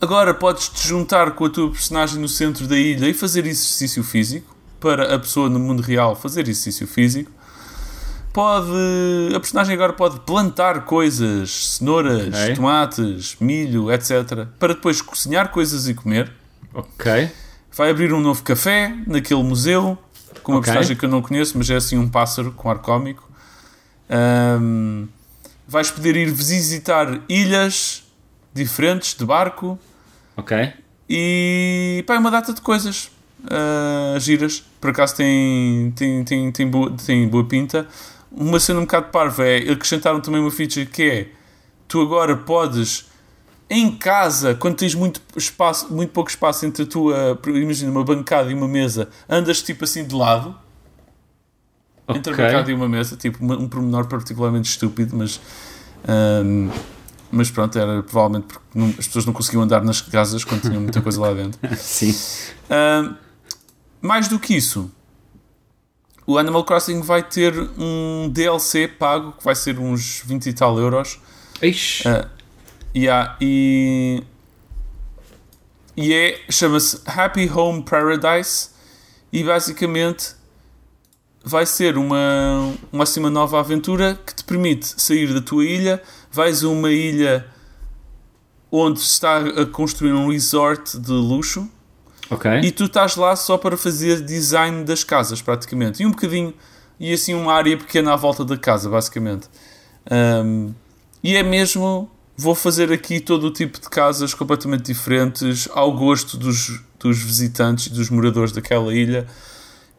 [0.00, 4.02] agora podes te juntar com a tua personagem no centro da ilha e fazer exercício
[4.02, 7.30] físico para a pessoa no mundo real fazer exercício físico
[8.32, 12.54] pode a personagem agora pode plantar coisas cenouras, Ok.
[12.54, 16.32] tomates, milho, etc para depois cozinhar coisas e comer
[16.74, 17.30] Ok.
[17.76, 19.98] vai abrir um novo café naquele museu
[20.42, 20.66] com uma Ok.
[20.66, 23.30] personagem que eu não conheço, mas é assim um pássaro com ar cómico.
[24.10, 25.06] Ahm,
[25.68, 28.02] vais poder ir visitar ilhas
[28.52, 29.78] diferentes de barco
[30.36, 30.72] Ok.
[31.08, 33.10] e pá, é uma data de coisas
[33.50, 34.64] ah, giras.
[34.80, 37.86] Por acaso tem, tem, tem, tem, boa, tem boa pinta.
[38.34, 41.28] Uma cena um bocado parva é acrescentaram também uma feature que é
[41.86, 43.06] tu agora podes
[43.68, 48.50] em casa, quando tens muito espaço, muito pouco espaço entre a tua, imagina, uma bancada
[48.50, 50.54] e uma mesa, andas tipo assim de lado,
[52.08, 55.40] entre a bancada e uma mesa, tipo um pormenor particularmente estúpido, mas
[56.06, 56.68] ahm,
[57.30, 60.82] mas pronto, era provavelmente porque não- as pessoas não conseguiam andar nas casas quando tinham
[60.82, 61.58] muita coisa lá dentro.
[61.78, 62.14] Sim.
[62.68, 63.14] Ahm,
[64.02, 64.90] mais do que isso,
[66.26, 70.78] o Animal Crossing vai ter um DLC pago que vai ser uns 20 e tal
[70.78, 71.18] euros.
[71.60, 72.08] Ixi.
[72.08, 72.28] Ah,
[72.94, 74.22] yeah, e
[75.96, 78.70] e é chama-se Happy Home Paradise
[79.32, 80.34] e basicamente
[81.44, 86.02] vai ser uma, uma, assim, uma nova aventura que te permite sair da tua ilha,
[86.30, 87.46] vais a uma ilha
[88.70, 91.68] onde se está a construir um resort de luxo
[92.30, 92.50] Ok.
[92.62, 96.02] e tu estás lá só para fazer design das casas, praticamente.
[96.02, 96.54] E um bocadinho,
[96.98, 99.48] e assim uma área pequena à volta da casa, basicamente.
[100.10, 100.72] Um,
[101.22, 106.36] e é mesmo, vou fazer aqui todo o tipo de casas completamente diferentes, ao gosto
[106.36, 109.26] dos, dos visitantes e dos moradores daquela ilha.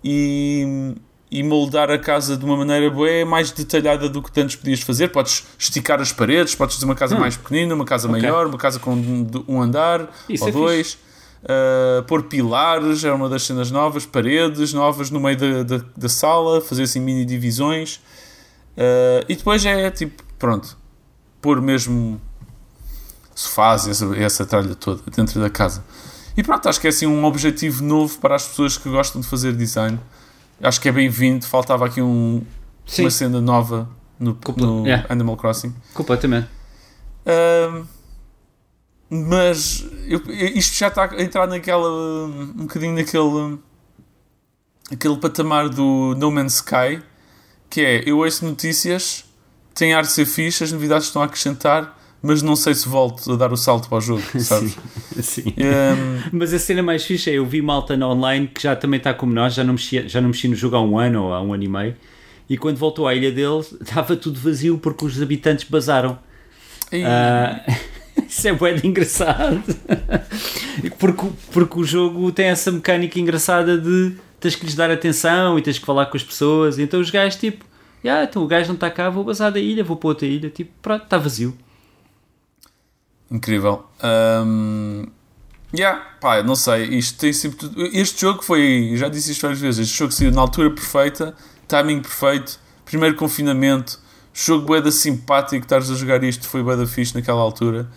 [0.03, 0.93] E,
[1.31, 5.07] e moldar a casa de uma maneira boa mais detalhada do que antes podias fazer.
[5.09, 8.21] Podes esticar as paredes, podes fazer uma casa mais pequenina, uma casa Ok.
[8.21, 8.93] maior, uma casa com
[9.47, 10.97] um andar Isso ou é dois.
[11.43, 16.09] Uh, pôr pilares, era uma das cenas novas, paredes novas no meio da, da, da
[16.09, 17.97] sala, fazer assim mini divisões.
[18.77, 20.77] Uh, e depois é tipo, pronto,
[21.41, 22.19] pôr mesmo
[23.35, 25.83] sofás e essa, essa tralha toda dentro da casa.
[26.35, 29.27] E pronto, acho que é assim um objetivo novo para as pessoas que gostam de
[29.27, 29.99] fazer design.
[30.61, 31.45] Acho que é bem-vindo.
[31.45, 32.41] Faltava aqui um,
[32.99, 33.87] uma cena nova
[34.19, 35.05] no, no yeah.
[35.09, 35.75] Animal Crossing.
[35.93, 36.47] completamente.
[37.25, 37.85] Ahm,
[39.13, 40.21] mas eu-
[40.55, 41.89] isto já está a entrar naquela.
[42.27, 43.57] um bocadinho naquele.
[44.91, 47.01] aquele patamar do No Man's Sky
[47.69, 49.25] que é eu ouço notícias,
[49.73, 53.33] tem ar de ser fixe, as novidades estão a acrescentar, mas não sei se volto
[53.33, 54.77] a dar o salto para o jogo, sabes?
[55.21, 55.43] Sim.
[55.57, 58.99] Ahm, Mas a cena mais fixe é eu vi malta na online que já também
[58.99, 61.33] está como nós, já não, mexia, já não mexi no jogo há um ano ou
[61.33, 61.95] há um ano e meio.
[62.47, 66.19] E quando voltou à ilha deles, estava tudo vazio porque os habitantes basaram.
[66.91, 67.59] e- Ah,
[68.33, 69.63] isso é bué de engraçado.
[70.97, 75.61] porque, porque o jogo tem essa mecânica engraçada de tens que lhes dar atenção e
[75.61, 76.79] tens que falar com as pessoas.
[76.79, 77.63] Então os gajos, tipo,
[78.03, 80.49] ah, então o gajo não está cá, vou basar da ilha, vou para outra ilha.
[80.49, 81.55] Tipo, pronto, está vazio.
[83.29, 83.85] Incrível.
[84.03, 85.05] Um,
[85.73, 86.85] yeah, pá, não sei.
[86.85, 87.85] Isto tem sempre tudo.
[87.93, 88.93] Este jogo foi.
[88.95, 89.87] Já disse isto várias vezes.
[89.87, 91.35] Este jogo saiu na altura perfeita,
[91.67, 93.99] timing perfeito, primeiro confinamento,
[94.33, 95.63] jogo boeda simpático.
[95.63, 97.87] Estares a jogar isto foi boeda fixe naquela altura.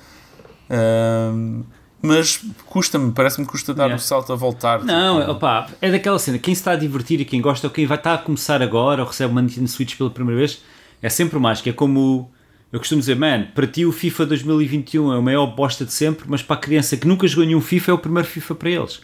[0.71, 1.63] Um,
[2.03, 3.97] mas custa-me, parece-me que custa dar Yeah.
[4.03, 4.85] o salto a voltar.
[4.85, 6.39] Não, tipo, opá, é daquela cena.
[6.39, 9.03] Quem se está a divertir e quem gosta ou quem vai estar a começar agora
[9.03, 10.63] ou recebe uma Nintendo Switch pela primeira vez
[11.03, 11.69] é sempre o mágico.
[11.69, 12.31] É como
[12.73, 16.27] eu costumo dizer, man, para ti o FIFA 2021 é o maior bosta de sempre,
[16.29, 19.01] mas para a criança que nunca jogou nenhum FIFA é o primeiro FIFA para eles.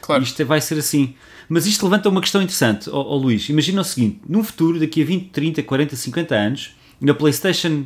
[0.00, 0.22] Claro.
[0.22, 1.14] Isto vai ser assim.
[1.48, 3.48] Mas isto levanta uma questão interessante, ó ó Luís.
[3.48, 7.84] Imagina o seguinte: num futuro, daqui a 20, 30, 40, 50 anos, na PlayStation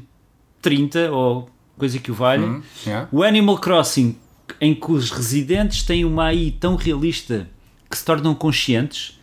[0.61, 1.49] 30 ou
[1.81, 3.09] coisa que o valha, Hum, yeah.
[3.11, 4.17] o Animal Crossing,
[4.61, 7.49] em que os residentes têm uma AI tão realista
[7.91, 9.19] que se tornam conscientes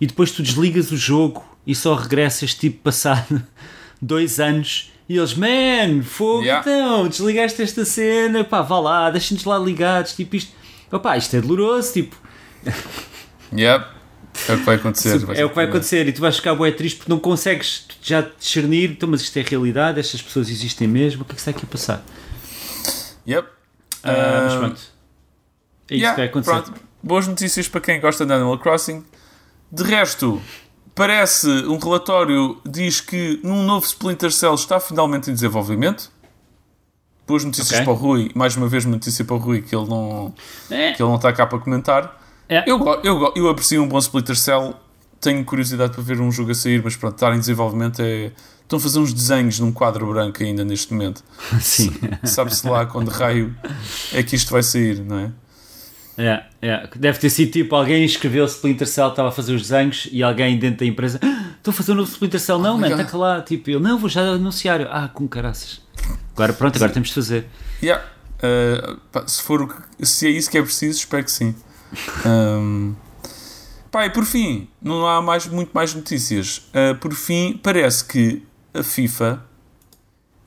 [0.00, 3.42] e depois tu desligas o jogo e só regressas tipo passado
[4.02, 6.60] dois anos e eles, man, fogo Yeah.
[6.60, 10.52] então, desligaste esta cena, pá, vá lá, deixa-nos lá ligados, tipo isto,
[10.90, 12.16] opá, isto é doloroso, tipo,
[13.56, 13.86] Yep.
[14.48, 15.22] É o que vai acontecer.
[15.36, 18.20] é o que vai acontecer e tu vais ficar bué triste porque não consegues já
[18.20, 21.50] discernir, então, mas isto é realidade, estas pessoas existem mesmo, o que é que está
[21.52, 22.04] aqui a passar?
[23.26, 23.48] Yep.
[24.02, 24.80] Ah, mas pronto.
[25.90, 26.50] É isso Yeah, que vai acontecer.
[26.72, 26.80] pronto.
[27.02, 29.04] Boas notícias para quem gosta de Animal Crossing.
[29.70, 30.40] De resto,
[30.94, 36.10] parece um relatório diz que num novo Splinter Cell está finalmente em desenvolvimento.
[37.26, 37.84] Boas notícias Ok.
[37.84, 38.30] para o Rui.
[38.34, 40.34] Mais uma vez, uma notícia para o Rui que ele não,
[40.70, 40.92] É.
[40.92, 42.22] que ele não está cá para comentar.
[42.48, 42.62] É.
[42.70, 44.74] Eu, eu, eu aprecio um bom Splinter Cell.
[45.20, 48.32] Tenho curiosidade para ver um jogo a sair, mas pronto, estar em desenvolvimento é.
[48.62, 51.22] Estão a fazer uns desenhos num quadro branco ainda neste momento.
[51.60, 51.92] Sim.
[52.24, 53.54] Sabe-se lá quando raio
[54.12, 55.32] é que isto vai sair, não é?
[56.16, 56.88] É, é.
[56.96, 60.58] Deve ter sido tipo alguém escreveu Splinter Cell, estava a fazer os desenhos e alguém
[60.58, 63.18] dentro da empresa "Ah, estou a fazer um novo Splinter Cell, não, my man, está
[63.18, 63.42] lá.
[63.42, 64.80] Tipo, ele não, vou já anunciar.
[64.80, 65.82] Eu, Ah, com caraças.
[66.34, 67.46] Agora pronto, agora temos de fazer.
[67.82, 68.02] Yeah.
[68.36, 71.54] Uh, pá, se, for, se é isso que é preciso, espero que sim.
[72.26, 72.94] Um,
[73.90, 76.58] pá, e por fim, não há mais, muito mais notícias.
[76.74, 78.42] Uh, por fim, parece que
[78.72, 79.44] a FIFA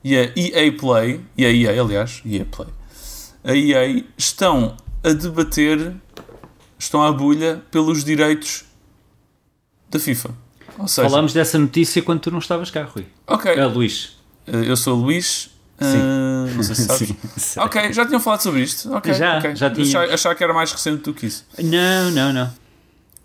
[0.04, 2.68] e a EA Play, e a EA, aliás, EA Play,
[3.44, 5.94] a EA estão a debater,
[6.78, 8.64] estão à bulha pelos direitos
[9.90, 10.30] da FIFA.
[10.86, 13.06] Seja, Falámos dessa notícia quando tu não estavas cá, Rui.
[13.26, 14.16] ok, Ah, Luís.
[14.46, 15.50] uh, eu sou o Luís,
[15.80, 17.14] uh, não sei se sabes.
[17.36, 17.60] Sim.
[17.60, 18.92] Ok, já tinham falado sobre isto?
[18.94, 19.56] Ok, Já, ok.
[19.56, 20.00] já tinha.
[20.14, 21.46] Achar que era mais recente do que isso.
[21.62, 22.50] Não, não, não.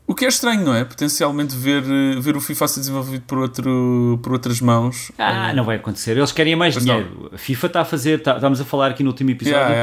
[0.06, 0.84] O que é estranho, não é?
[0.84, 5.12] Potencialmente ver, eh, ver o FIFA a ser desenvolvido por, outro, por outras mãos.
[5.18, 6.18] Ah, não vai acontecer.
[6.18, 7.30] Eles querem mais dinheiro.
[7.34, 9.60] A FIFA está a fazer, tá- estávamos a falar aqui no último episódio.
[9.62, 9.74] Yeah,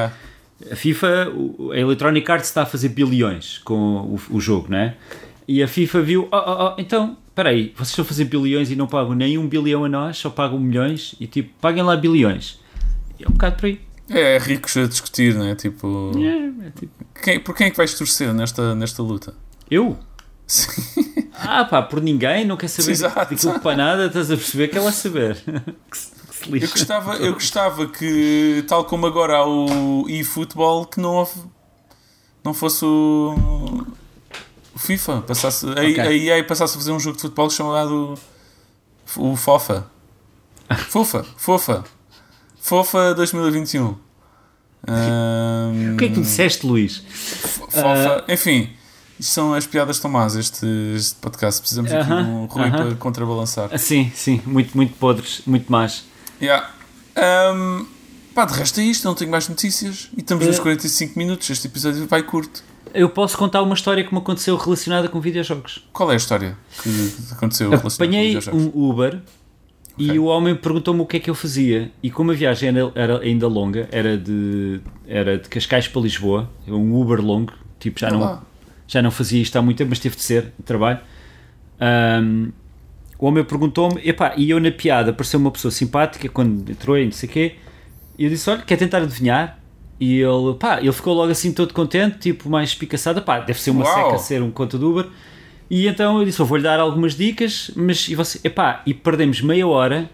[0.61, 0.73] yeah.
[0.73, 1.33] A FIFA,
[1.73, 4.95] a Electronic Arts está a fazer bilhões com o, o jogo, não é?
[5.49, 8.71] E a FIFA viu, oh, oh, oh, então, espera aí, vocês estão a fazer bilhões
[8.71, 11.97] e não pagam nem um bilhão a nós, só pagam milhões e tipo, paguem lá
[11.97, 12.60] bilhões.
[13.23, 13.81] É um bocado por aí.
[14.09, 15.55] É, é ricos a discutir, não é?
[15.55, 19.35] Tipo, É, é tipo, quem, por quem é que vais torcer nesta, nesta luta?
[19.71, 19.97] eu?
[20.47, 20.69] Sim.
[21.33, 23.15] Ah pá, por ninguém, não quer saber Exato.
[23.15, 25.37] daquilo para nada, estás a perceber que ela saber.
[25.89, 26.67] que, se, que se Eu lixa.
[26.73, 31.41] gostava, eu gostava que, tal como agora há o eFootball, que não houve.
[32.45, 33.87] não fosse o,
[34.75, 35.23] o FIFA.
[35.23, 36.01] Passasse, okay.
[36.01, 38.19] a EA passasse a fazer um jogo de futebol chamado
[39.17, 39.87] o FOFA.
[40.91, 41.85] Fofa, Fofa.
[42.61, 43.83] Fofa 2021.
[43.83, 43.95] Um,
[45.95, 47.03] o que é que tu disseste, Luís?
[47.09, 48.71] Fofa, uh, enfim,
[49.19, 51.61] isto são as piadas tomás, este, este podcast.
[51.61, 52.77] Precisamos uh -huh, aqui de um Rui uh -huh.
[52.77, 53.69] para contrabalançar.
[53.73, 56.05] Ah, sim, sim, muito, muito podres, muito más.
[56.41, 56.71] Yeah.
[57.55, 57.87] Um,
[58.35, 60.11] pá, de resto é isto, não tenho mais notícias.
[60.17, 62.63] E estamos nos 45 minutos, este episódio vai curto.
[62.93, 65.87] Eu posso contar uma história que me aconteceu relacionada com videojogos.
[65.93, 68.75] Qual é a história que aconteceu relacionada Apanhei com videojogos?
[68.75, 69.23] um Uber
[70.01, 71.91] e o homem perguntou-me o que é que eu fazia.
[72.03, 76.99] E como a viagem era, ainda longa, era de, era de Cascais para Lisboa, um
[76.99, 78.41] Uber longo, tipo, já, não,
[78.89, 81.01] já não fazia isto há muito tempo, mas teve de ser de trabalho.
[81.81, 82.51] Um,
[83.19, 84.01] o homem perguntou-me,
[84.37, 87.57] e eu na piada, pareceu uma pessoa simpática quando entrou e não sei o quê,
[88.19, 89.59] e eu disse: Olha, quer tentar adivinhar?
[89.99, 93.71] E ele, pá, ele ficou logo assim todo contente, tipo, mais espicaçado, pá, deve ser
[93.71, 94.11] uma Uau.
[94.11, 95.07] seca ser um conta do Uber.
[95.71, 99.67] E então eu disse: vou-lhe dar algumas dicas, mas e você, epá, e perdemos meia
[99.67, 100.11] hora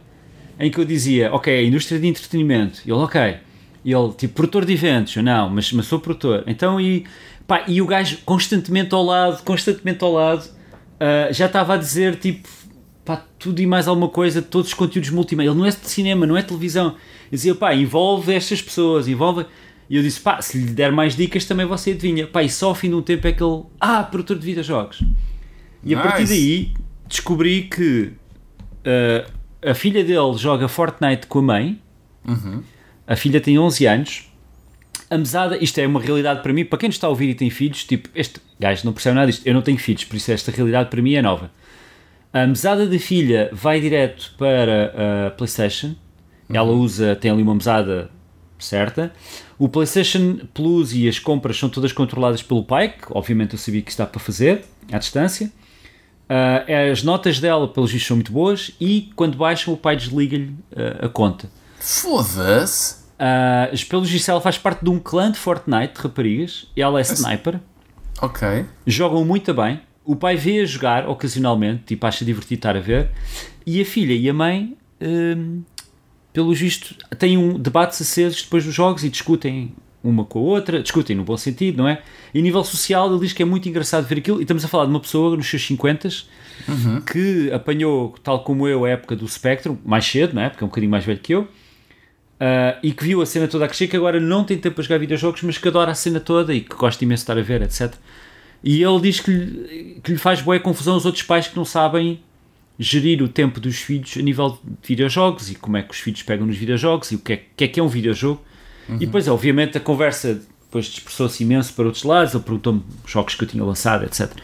[0.61, 2.83] em que eu dizia: Ok, a indústria de entretenimento.
[2.85, 3.37] Ele, ok.
[3.83, 5.17] E ele, tipo, produtor de eventos.
[5.17, 6.45] Eu, não, mas, mas sou produtor.
[6.47, 7.07] Então, e,
[7.47, 12.17] pá, e o gajo constantemente ao lado, constantemente ao lado, uh, já estava a dizer,
[12.17, 12.49] tipo,
[13.05, 15.51] pá, tudo e mais alguma coisa, todos os conteúdos multimédia.
[15.51, 16.97] Ele não é de cinema, não é televisão.
[17.31, 19.47] Eu dizia, pá, envolve estas pessoas, envolve.
[19.89, 22.27] E eu disse, pá, se lhe der mais dicas também você adivinha.
[22.27, 25.01] Pá, e só ao fim de um tempo é que ele, ah, produtor de videojogos.
[25.87, 26.01] E nice.
[26.01, 26.75] a partir daí
[27.09, 28.13] descobri que
[28.85, 29.31] uh,
[29.71, 31.81] a filha dele joga Fortnite com a mãe.
[32.27, 32.61] Uhum.
[33.07, 34.33] A filha tem 11 anos.
[35.09, 37.49] A mesada, isto é uma realidade para mim, para quem está a ouvir e tem
[37.49, 39.47] filhos, tipo, este gajo não percebe nada disto.
[39.47, 41.53] Eu não tenho filhos, por isso esta realidade para mim é nova.
[42.33, 45.95] A mesada da filha vai direto para a PlayStation.
[46.49, 46.57] Uhum.
[46.57, 48.11] Ela usa, tem ali uma mesada
[48.59, 49.13] certa.
[49.57, 53.83] O PlayStation Plus e as compras são todas controladas pelo pai, que obviamente eu sabia
[53.83, 55.53] que está para fazer à distância.
[56.29, 60.55] Uh, as notas dela, pelos vistos, são muito boas e quando baixam, o pai desliga-lhe
[60.73, 61.49] uh, a conta.
[61.79, 63.07] Foda-se!
[63.17, 66.67] Uh, pelos vistos, ela faz parte de um clã de Fortnite de raparigas.
[66.77, 67.61] Ela é sniper.
[68.21, 68.65] Ok.
[68.87, 69.81] Jogam muito bem.
[70.05, 73.11] O pai vê a jogar ocasionalmente, tipo, acha divertido estar a ver.
[73.65, 75.63] E a filha e a mãe, um,
[76.33, 79.75] pelos vistos, têm um debates acesos depois dos jogos e discutem
[80.09, 82.01] uma com a outra, discutem no bom sentido, não é?
[82.33, 84.39] E a nível social, ele diz que é muito engraçado ver aquilo.
[84.41, 86.09] E estamos a falar de uma pessoa nos seus 50
[86.69, 87.01] uhum.
[87.01, 90.49] que apanhou, tal como eu, a época do Spectrum, mais cedo, não é?
[90.49, 91.43] Porque é um bocadinho mais velho que eu.
[91.43, 94.85] Uh, e que viu a cena toda a crescer, que agora não tem tempo para
[94.85, 97.43] jogar videojogos, mas que adora a cena toda e que gosta imenso de estar a
[97.43, 97.95] ver, etc.
[98.63, 101.65] E ele diz que lhe, que lhe faz boa confusão os outros pais que não
[101.65, 102.21] sabem
[102.79, 106.23] gerir o tempo dos filhos a nível de videojogos e como é que os filhos
[106.23, 108.43] pegam nos videojogos e o que é que é, que é um videojogo.
[108.89, 108.97] Uhum.
[108.97, 112.35] E depois, obviamente, a conversa depois dispersou-se imenso para outros lados.
[112.35, 114.31] Ele perguntou-me os jogos que eu tinha lançado, etc.
[114.31, 114.37] Uh,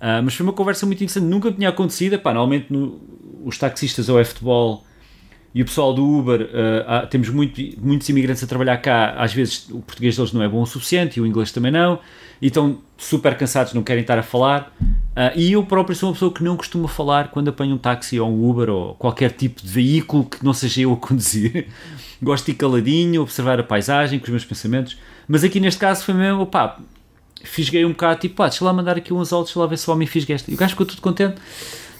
[0.00, 2.20] ah, mas foi uma conversa muito interessante, nunca tinha acontecido.
[2.24, 3.00] Normalmente no,
[3.44, 4.84] os taxistas ou é futebol
[5.54, 9.68] e o pessoal do Uber, uh, temos muito, muitos imigrantes a trabalhar cá, às vezes
[9.68, 11.98] o português deles não é bom o suficiente e o inglês também não,
[12.40, 14.72] e estão super cansados, não querem estar a falar.
[15.20, 18.18] Uh, e eu próprio sou uma pessoa que não costuma falar quando apanho um táxi
[18.18, 21.68] ou um Uber ou qualquer tipo de veículo que não seja eu a conduzir.
[22.22, 24.96] Gosto de ir caladinho, observar a paisagem com os meus pensamentos.
[25.28, 26.78] Mas aqui neste caso foi mesmo, pá,
[27.44, 29.90] fisguei um bocado, tipo, pá, deixa lá mandar aqui uns altos, deixa lá ver se
[29.90, 30.50] o homem fisga esta.
[30.50, 31.38] E o gajo ficou tudo contente.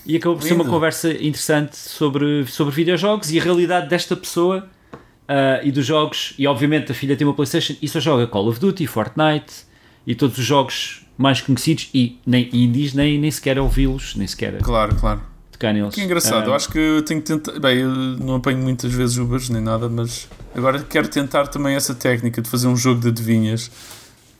[0.07, 4.67] E acabou por ser uma conversa interessante sobre, sobre videojogos e a realidade desta pessoa
[4.95, 6.33] uh, e dos jogos.
[6.39, 9.67] E obviamente a filha tem uma PlayStation e só joga Call of Duty, Fortnite
[10.07, 14.59] e todos os jogos mais conhecidos e nem indies nem, nem sequer ouvi-los, nem sequer.
[14.59, 15.95] Claro, claro tocar neles.
[15.95, 17.59] Que engraçado, eu ah, acho que eu tenho que tentar.
[17.61, 21.95] Bem, eu não apanho muitas vezes Ubers nem nada, mas agora quero tentar também essa
[21.95, 23.71] técnica de fazer um jogo de adivinhas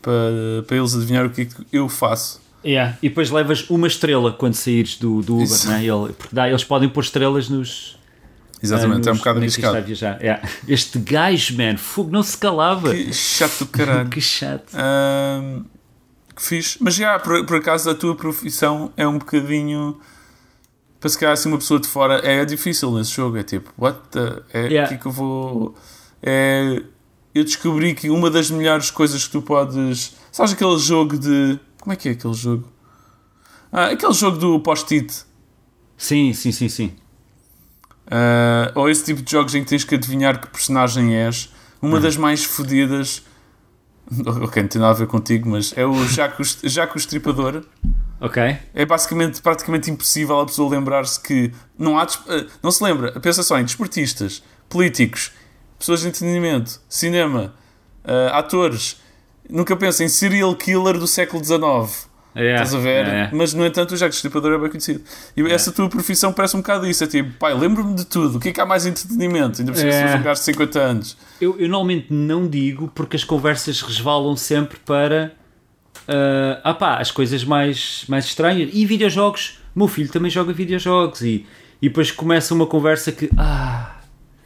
[0.01, 2.41] para, para eles adivinhar o que, é que eu faço.
[2.65, 2.97] Yeah.
[3.01, 5.85] E depois levas uma estrela quando saíres do, do Uber, né?
[5.85, 7.99] Ele, porque dá, eles podem pôr estrelas nos.
[8.61, 9.89] Exatamente, uh, nos, é um bocado arriscado.
[9.89, 10.47] Yeah.
[10.67, 12.93] Este gajo, man, fogo, não se calava.
[12.93, 14.09] Que chato, caralho.
[14.11, 14.73] que chato.
[14.75, 15.63] Um,
[16.41, 16.77] fixe.
[16.81, 19.99] Mas já, por, por acaso, a tua profissão é um bocadinho
[21.01, 23.35] para se calhar assim uma pessoa de fora é difícil nesse jogo.
[23.35, 24.87] É tipo, what the, é yeah.
[24.87, 25.75] que, é que eu vou.
[26.21, 26.83] É,
[27.33, 30.15] eu descobri que uma das melhores coisas que tu podes.
[30.31, 31.59] Sabes aquele jogo de.
[31.79, 32.71] Como é que é aquele jogo?
[33.71, 35.25] Ah, aquele jogo do post-it.
[35.97, 36.93] Sim, sim, sim, sim.
[38.05, 41.51] Uh, ou esse tipo de jogos em que tens que adivinhar que personagem és.
[41.81, 42.01] Uma uhum.
[42.01, 43.23] das mais fodidas.
[44.43, 47.63] Ok, não tem nada a ver contigo, mas é o Jaco, Jaco Estripador.
[48.19, 48.57] Ok.
[48.73, 52.05] É basicamente praticamente impossível a pessoa lembrar-se que não há.
[52.27, 53.19] Eh, não se lembra.
[53.19, 55.31] Pensa só em desportistas, políticos,
[55.79, 57.53] pessoas de entretenimento, cinema,
[58.05, 59.01] uh, atores.
[59.49, 62.10] nunca penso em serial killer do século XIX.
[62.33, 63.05] É, Estás a ver?
[63.07, 63.29] é.
[63.33, 65.01] Mas, no entanto, o Jack Stripador é bem conhecido.
[65.35, 67.03] E essa tua profissão parece um bocado isso.
[67.03, 68.37] É tipo, pai, lembro-me de tudo.
[68.37, 69.61] O que é que há mais entretenimento?
[69.61, 69.75] Ainda É.
[70.07, 71.17] se jogar de 50 anos.
[71.41, 75.33] Eu, eu normalmente não digo porque as conversas resvalam sempre para
[76.07, 78.69] ah, ah pá, as coisas mais, mais estranhas.
[78.73, 81.45] E videojogos, meu filho também joga videojogos e,
[81.81, 83.97] e depois começa uma conversa que ah,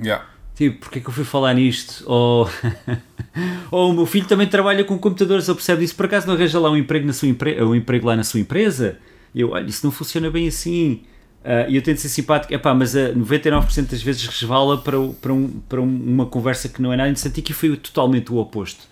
[0.03, 0.25] Yeah.
[0.55, 2.03] tipo, porque é que eu fui falar nisto?
[2.05, 2.49] Ou,
[3.71, 6.59] ou o meu filho também trabalha com computadores, ele percebe isso, por acaso não arranja
[6.59, 7.61] lá um emprego, na sua empre...
[7.63, 8.97] um emprego lá na sua empresa?
[9.33, 11.03] E eu, olha, isso não funciona bem assim.
[11.43, 15.33] Ah, E eu tento ser simpático, epá, mas a 99% das vezes resvala para, para,
[15.33, 18.37] um, para um- uma conversa que não é nada interessante e que foi totalmente o
[18.37, 18.83] oposto.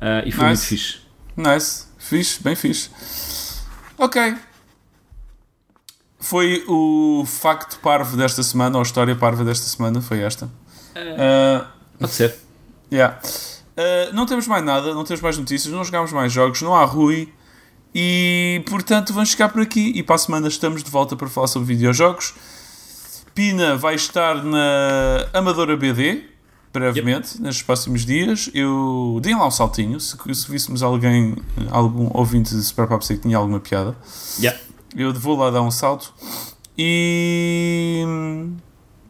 [0.00, 0.74] Ah, e foi Nice.
[0.74, 0.98] muito fixe.
[1.36, 1.86] Nice.
[1.98, 2.90] Fixe, bem fixe.
[3.96, 4.34] Ok.
[6.18, 10.48] Foi o facto parvo desta semana, ou a história parva desta semana, foi esta.
[10.96, 11.66] Ah,
[11.98, 12.34] Pode ser.
[12.92, 13.18] Yeah.
[13.76, 16.84] Uh, não temos mais nada, não temos mais notícias, não jogámos mais jogos, não há
[16.84, 17.32] Rui
[17.94, 21.46] e portanto vamos ficar por aqui e para a semana estamos de volta para falar
[21.46, 22.34] sobre videojogos.
[23.34, 26.36] Pina vai estar na Amadora BD
[26.72, 28.50] brevemente, nestes próximos dias.
[28.54, 31.36] Eu deem lá um saltinho, se, se víssemos alguém,
[31.70, 33.96] algum ouvinte de Super Pop que tinha alguma piada.
[34.38, 34.58] Yeah.
[34.94, 36.12] Eu vou lá dar um salto
[36.76, 38.04] e.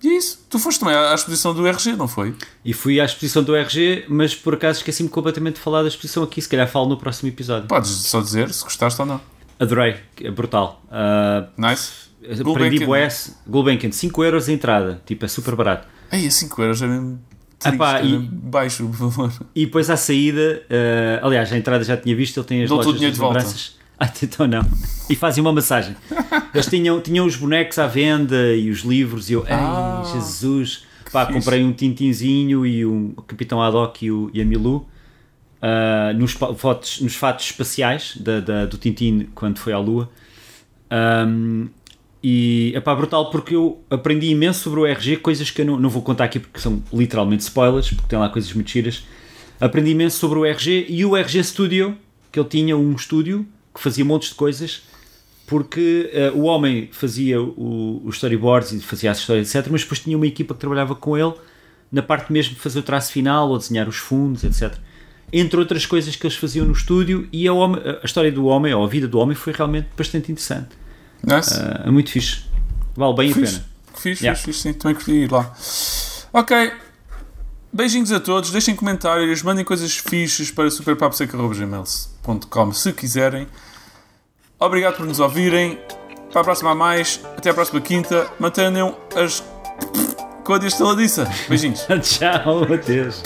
[0.02, 0.44] E é isso.
[0.50, 2.34] Tu foste também à exposição do RG, não foi?
[2.64, 6.22] E fui à exposição do RG, mas por acaso esqueci-me completamente de falar da exposição
[6.22, 6.40] aqui.
[6.42, 7.66] Se calhar falo no próximo episódio.
[7.68, 9.20] Podes só dizer se gostaste ou não.
[9.58, 10.82] Adorei, é brutal.
[10.90, 11.92] Ah, Nice.
[12.40, 13.08] aprendi bué.
[13.46, 15.88] Gulbenkian, 5 euros a entrada, tipo, é super barato.
[16.10, 17.18] Aí a 5 euros é mesmo,
[17.64, 19.32] Epá, é e- baixo o valor.
[19.54, 22.88] E depois à saída, eh, aliás, a entrada já tinha visto, ele tem as Dou-te
[22.88, 23.75] o lojas de lembranças.
[24.00, 24.60] Ah, então não.
[25.08, 25.96] E fazem uma massagem.
[26.52, 30.84] Eles tinham, tinham os bonecos à venda e os livros, e eu, Ah, Jesus.
[31.10, 31.38] Pá, fixe.
[31.38, 34.86] comprei um Tintinzinho e um Capitão Haddock e, o, e a Milu
[35.62, 40.10] ah, nos, fotos, nos fatos espaciais da, da- do Tintin quando foi à Lua.
[40.90, 41.68] Ahm,
[42.22, 45.78] e é pá, brutal porque eu aprendi imenso sobre o RG, coisas que eu não,
[45.78, 49.04] não vou contar aqui porque são literalmente spoilers, porque tem lá coisas muito giras.
[49.60, 51.96] Aprendi imenso sobre o RG e o RG Studio,
[52.30, 54.82] que ele tinha um estúdio que fazia montes de coisas,
[55.46, 59.70] porque eh, o homem fazia o- os storyboards e fazia as histórias, etc.
[59.70, 61.34] Mas depois tinha uma equipa que trabalhava com ele
[61.92, 64.74] na parte mesmo de fazer o traço final ou desenhar os fundos, etc.
[65.32, 68.72] Entre outras coisas que eles faziam no estúdio, e a, homem- a história do homem,
[68.74, 70.68] ou a vida do homem, foi realmente bastante interessante.
[71.22, 71.54] Nice.
[71.54, 72.42] Ah, é muito fixe.
[72.96, 73.52] Vale bem a fixe.
[73.58, 73.68] pena.
[73.96, 74.40] Fixe, Yeah.
[74.40, 74.72] fixe, sim.
[74.72, 75.54] Também curti ir lá.
[76.32, 76.72] Ok.
[77.72, 78.50] Beijinhos a todos.
[78.50, 79.42] Deixem comentários.
[79.42, 83.46] Mandem coisas fixes para superpapseca.gmail.com se quiserem.
[84.58, 85.78] Obrigado por nos ouvirem.
[86.32, 87.20] Para a próxima a mais.
[87.36, 88.26] Até a próxima quinta.
[88.38, 89.44] Mantenham as...
[90.44, 91.28] Com a estaladiça.
[91.48, 91.86] Beijinhos.
[92.02, 93.22] Tchau, adeus.